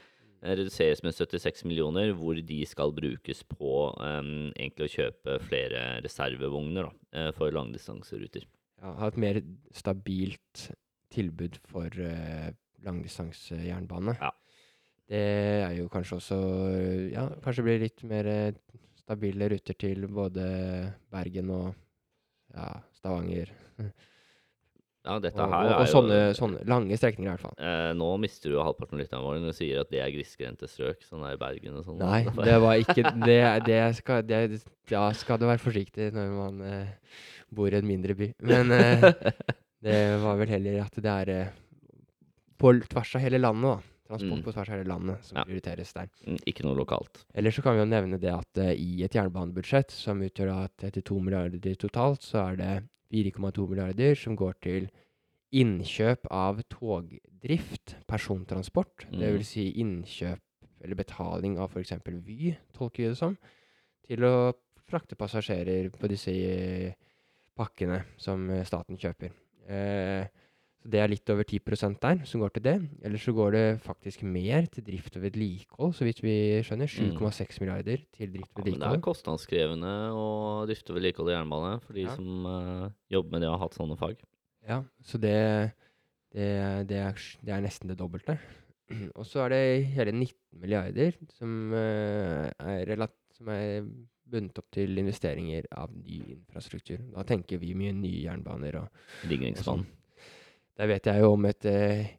Reduseres 0.45 1.01
med 1.03 1.15
76 1.15 1.65
millioner, 1.67 2.13
hvor 2.15 2.37
de 2.37 2.59
skal 2.69 2.91
brukes 2.93 3.39
på 3.49 3.69
um, 3.97 4.51
egentlig 4.51 4.85
å 4.85 4.91
kjøpe 4.93 5.37
flere 5.41 5.79
reservevogner 6.05 6.85
da, 6.85 7.31
for 7.33 7.55
langdistanseruter. 7.55 8.45
ja 8.83 8.91
ha 8.99 9.09
et 9.09 9.17
mer 9.17 9.39
stabilt 9.73 10.67
tilbud 11.15 11.57
for 11.65 11.89
uh, 11.97 12.51
langdistansejernbane. 12.85 14.17
Ja. 14.19 14.29
Det 15.09 15.23
er 15.63 15.73
jo 15.79 15.87
kanskje 15.89 16.19
også 16.19 16.37
Ja, 17.13 17.25
kanskje 17.41 17.65
blir 17.65 17.81
litt 17.81 18.05
mer 18.05 18.29
stabile 19.05 19.47
ruter 19.53 19.77
til 19.77 20.07
både 20.09 20.49
Bergen 21.13 21.53
og 21.53 21.71
ja, 22.55 22.71
Stavanger. 22.97 23.51
Ja, 25.05 25.19
dette 25.21 25.37
Og, 25.37 25.51
her 25.51 25.67
og, 25.67 25.71
og 25.75 25.83
jo 25.85 25.89
sånne, 25.91 26.15
sånne 26.33 26.63
lange 26.65 26.97
strekninger, 26.97 27.27
i 27.29 27.33
hvert 27.35 27.43
fall. 27.45 27.57
eh, 27.61 27.91
Nå 27.93 28.07
mister 28.23 28.49
du 28.49 28.55
halvparten 28.57 28.97
av 28.97 29.03
lytterne 29.03 29.21
våre 29.21 29.41
når 29.43 29.51
du 29.53 29.57
sier 29.59 29.83
at 29.83 29.91
det 29.93 29.99
er 30.01 30.13
grisgrendte 30.15 30.65
strøk, 30.71 31.03
sånn 31.05 31.25
er 31.29 31.35
i 31.35 31.41
Bergen 31.43 31.75
og 31.77 31.85
sånn. 31.85 31.99
Nei, 32.01 32.23
det 32.47 32.55
var 32.63 32.79
ikke 32.81 33.11
Det, 33.21 33.37
det 33.67 33.81
skal, 33.99 34.23
det, 34.25 34.39
Da 34.89 35.03
skal 35.13 35.37
du 35.41 35.45
være 35.45 35.61
forsiktig 35.61 36.09
når 36.15 36.33
man 36.39 36.63
eh, 36.65 37.19
bor 37.53 37.69
i 37.69 37.77
en 37.77 37.85
mindre 37.85 38.17
by. 38.17 38.31
Men 38.49 38.73
eh, 38.73 39.05
det 39.85 39.99
var 40.25 40.41
vel 40.41 40.55
heller 40.55 40.81
at 40.87 40.97
det 41.05 41.13
er 41.13 41.33
eh, 41.35 41.53
på 42.57 42.73
tvers 42.89 43.13
av 43.19 43.25
hele 43.27 43.43
landet, 43.45 43.75
da. 43.75 43.94
Transport 44.05 44.37
Mm. 44.37 44.43
på 44.45 44.51
tvers 44.53 44.69
av 44.69 44.75
hele 44.75 44.87
landet 44.87 45.23
som 45.25 45.37
Ja. 45.37 45.43
prioriteres 45.45 45.93
der. 45.93 46.07
Mm, 46.27 46.37
Ikke 46.45 46.63
noe 46.63 46.75
lokalt. 46.77 47.25
Eller 47.33 47.49
så 47.51 47.63
kan 47.63 47.73
vi 47.73 47.79
jo 47.81 47.85
nevne 47.89 48.19
det 48.21 48.31
at 48.31 48.57
uh, 48.61 48.71
i 48.71 49.03
et 49.03 49.11
jernbanebudsjett 49.17 49.89
som 49.91 50.21
utgjør 50.21 50.45
da 50.51 50.67
32 50.91 51.19
milliarder 51.21 51.75
totalt, 51.75 52.21
så 52.21 52.51
er 52.51 52.55
det 52.55 52.83
4,2 53.11 53.67
milliarder 53.67 54.15
som 54.15 54.35
går 54.35 54.53
til 54.61 54.89
innkjøp 55.53 56.27
av 56.31 56.61
togdrift, 56.69 57.95
persontransport. 58.07 59.05
Det 59.11 59.19
Mm. 59.29 59.33
vil 59.37 59.43
si 59.45 59.71
innkjøp 59.73 60.39
eller 60.83 60.95
betaling 60.95 61.57
av 61.57 61.71
f.eks. 61.71 61.93
Vy, 62.25 62.55
tolker 62.73 63.03
vi 63.03 63.09
det 63.09 63.17
som, 63.17 63.37
til 64.07 64.17
å 64.19 64.53
frakte 64.87 65.15
passasjerer 65.15 65.89
på 65.89 66.07
disse 66.07 66.93
pakkene 67.57 68.03
som 68.17 68.49
eh, 68.51 68.63
staten 68.67 68.97
kjøper. 68.97 69.31
Eh, 69.67 70.27
det 70.85 70.99
er 71.01 71.09
litt 71.09 71.29
over 71.33 71.47
10% 71.47 71.97
der 72.03 72.19
som 72.29 72.43
går 72.43 72.53
til 72.55 72.63
det. 72.67 72.75
Eller 73.05 73.21
så 73.21 73.33
går 73.35 73.55
det 73.55 73.63
faktisk 73.85 74.21
mer 74.27 74.67
til 74.71 74.85
drift 74.85 75.17
og 75.17 75.23
vedlikehold, 75.25 75.95
så 75.97 76.05
vidt 76.05 76.21
vi 76.23 76.35
skjønner. 76.65 76.91
7,6 76.91 77.59
milliarder 77.63 78.03
til 78.13 78.33
drift 78.35 78.53
og 78.53 78.61
vedlikehold. 78.61 78.77
Ja, 78.77 78.91
men 78.91 78.93
det 78.93 79.01
er 79.01 79.07
kostnadskrevende 79.07 79.95
å 80.13 80.27
drifte 80.69 80.93
og 80.93 80.99
vedlikeholde 80.99 81.35
jernbane 81.35 81.73
for 81.81 81.97
de 81.97 82.05
Ja. 82.05 82.15
som 82.15 82.45
uh, 82.45 82.85
jobber 83.09 83.33
med 83.33 83.41
det 83.41 83.49
og 83.49 83.57
har 83.57 83.65
hatt 83.65 83.79
sånne 83.79 83.97
fag. 83.97 84.21
Ja, 84.65 84.79
så 85.05 85.21
det, 85.21 85.35
det, 86.33 86.49
det, 86.89 87.01
er, 87.01 87.25
det 87.41 87.57
er 87.57 87.65
nesten 87.65 87.89
det 87.89 87.97
dobbelte. 88.01 88.37
Og 89.17 89.25
så 89.25 89.45
er 89.45 89.53
det 89.55 89.63
hele 89.95 90.13
19 90.13 90.61
milliarder 90.61 91.17
som, 91.33 91.73
uh, 91.73 92.45
er, 92.61 92.85
relat 92.91 93.15
som 93.33 93.49
er 93.49 93.81
bundet 94.25 94.57
opp 94.61 94.69
til 94.73 94.97
investeringer 95.01 95.65
av 95.73 95.93
ny 95.93 96.21
infrastruktur. 96.37 97.01
Da 97.13 97.25
tenker 97.25 97.61
vi 97.61 97.73
mye 97.77 97.93
nye 97.93 98.23
jernbaner 98.25 98.81
og 98.83 99.29
Ringeriksbanen. 99.29 99.85
Der 100.75 100.91
vet 100.91 101.07
jeg 101.07 101.23
jo 101.23 101.31
om 101.35 101.47
et, 101.47 101.65
eh, 101.69 102.13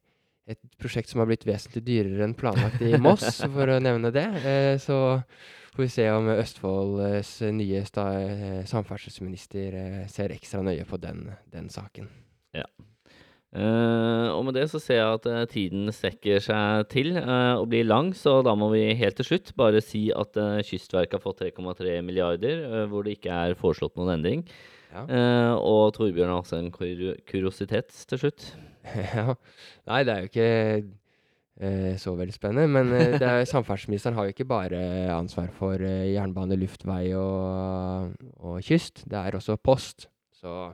et 0.48 0.60
prosjekt 0.80 1.12
som 1.12 1.20
har 1.20 1.28
blitt 1.28 1.46
vesentlig 1.48 1.84
dyrere 1.84 2.24
enn 2.24 2.36
planlagt 2.38 2.80
i 2.84 2.96
Moss, 3.00 3.42
for 3.56 3.72
å 3.72 3.80
nevne 3.82 4.12
det. 4.14 4.26
Eh, 4.42 4.74
Så 4.80 5.20
får 5.76 5.84
vi 5.84 5.92
se 5.92 6.08
om 6.10 6.30
Østfolds 6.32 7.38
nye 7.52 7.84
eh, 7.84 8.60
samferdselsminister 8.64 10.06
ser 10.08 10.32
ekstra 10.32 10.62
nøye 10.64 10.88
på 10.88 11.00
den, 11.02 11.26
den 11.52 11.68
saken. 11.68 12.08
Eh, 13.56 14.28
og 14.34 14.42
med 14.44 14.56
det 14.58 14.66
så 14.68 14.80
ser 14.82 14.98
jeg 14.98 15.16
at 15.16 15.26
uh, 15.32 15.42
tiden 15.48 15.88
strekker 15.94 16.42
seg 16.44 16.88
til 16.92 17.14
uh, 17.16 17.56
og 17.56 17.70
blir 17.72 17.86
lang, 17.86 18.10
så 18.12 18.42
da 18.44 18.52
må 18.58 18.68
vi 18.74 18.90
helt 18.98 19.16
til 19.16 19.30
slutt 19.30 19.54
bare 19.56 19.80
si 19.84 20.10
at 20.12 20.36
uh, 20.36 20.58
Kystverket 20.66 21.16
har 21.16 21.22
fått 21.24 21.40
3,3 21.40 22.02
milliarder, 22.04 22.84
hvor 22.90 23.06
det 23.06 23.16
ikke 23.16 23.32
er 23.32 23.56
foreslått 23.56 23.96
noen 23.96 24.18
endring. 24.18 24.44
Ja. 24.96 25.02
Eh, 25.04 25.54
og 25.60 25.92
Torbjørn 25.96 26.32
har 26.32 26.40
også 26.40 26.60
en 26.60 26.70
kur 26.72 27.16
kuriositet 27.28 27.92
til 28.08 28.22
slutt. 28.22 28.46
ja. 29.16 29.34
Nei, 29.90 30.00
det 30.06 30.14
er 30.14 30.22
jo 30.22 30.30
ikke 30.30 30.48
eh, 31.60 31.94
så 32.00 32.14
veldig 32.16 32.36
spennende. 32.36 32.66
Men 32.72 32.92
eh, 32.96 33.18
det 33.20 33.28
er, 33.28 33.44
samferdselsministeren 33.52 34.16
har 34.16 34.28
jo 34.28 34.34
ikke 34.34 34.48
bare 34.48 34.80
ansvar 35.14 35.50
for 35.54 35.82
eh, 35.84 36.12
jernbane, 36.14 36.58
luftvei 36.60 37.10
og, 37.18 38.16
og 38.40 38.60
kyst. 38.64 39.04
Det 39.04 39.20
er 39.20 39.36
også 39.36 39.58
post. 39.60 40.08
Så 40.36 40.72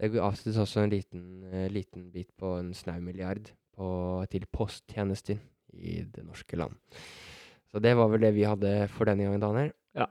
det 0.00 0.20
avsettes 0.20 0.60
også 0.60 0.84
en 0.84 0.92
liten, 0.92 1.24
eh, 1.52 1.68
liten 1.72 2.10
bit 2.12 2.32
på 2.38 2.56
en 2.58 2.74
snau 2.76 3.00
milliard 3.00 3.52
på, 3.74 3.88
til 4.30 4.46
posttjenester 4.52 5.40
i 5.74 6.02
det 6.04 6.26
norske 6.26 6.58
land. 6.58 6.76
Så 7.72 7.80
det 7.82 7.96
var 7.98 8.12
vel 8.12 8.22
det 8.22 8.34
vi 8.36 8.46
hadde 8.46 8.76
for 8.92 9.08
denne 9.08 9.26
gangen, 9.26 9.42
Daniel. 9.42 9.72
Ja. 9.96 10.06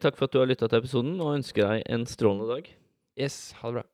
Takk 0.00 0.16
for 0.16 0.28
at 0.28 0.32
du 0.32 0.40
har 0.40 0.48
lytta 0.48 0.68
til 0.70 0.80
episoden, 0.80 1.16
og 1.20 1.34
ønsker 1.36 1.66
deg 1.68 1.82
en 1.92 2.06
strålende 2.08 2.48
dag. 2.48 2.70
Yes, 3.20 3.52
ha 3.60 3.68
det 3.68 3.82
bra. 3.82 3.91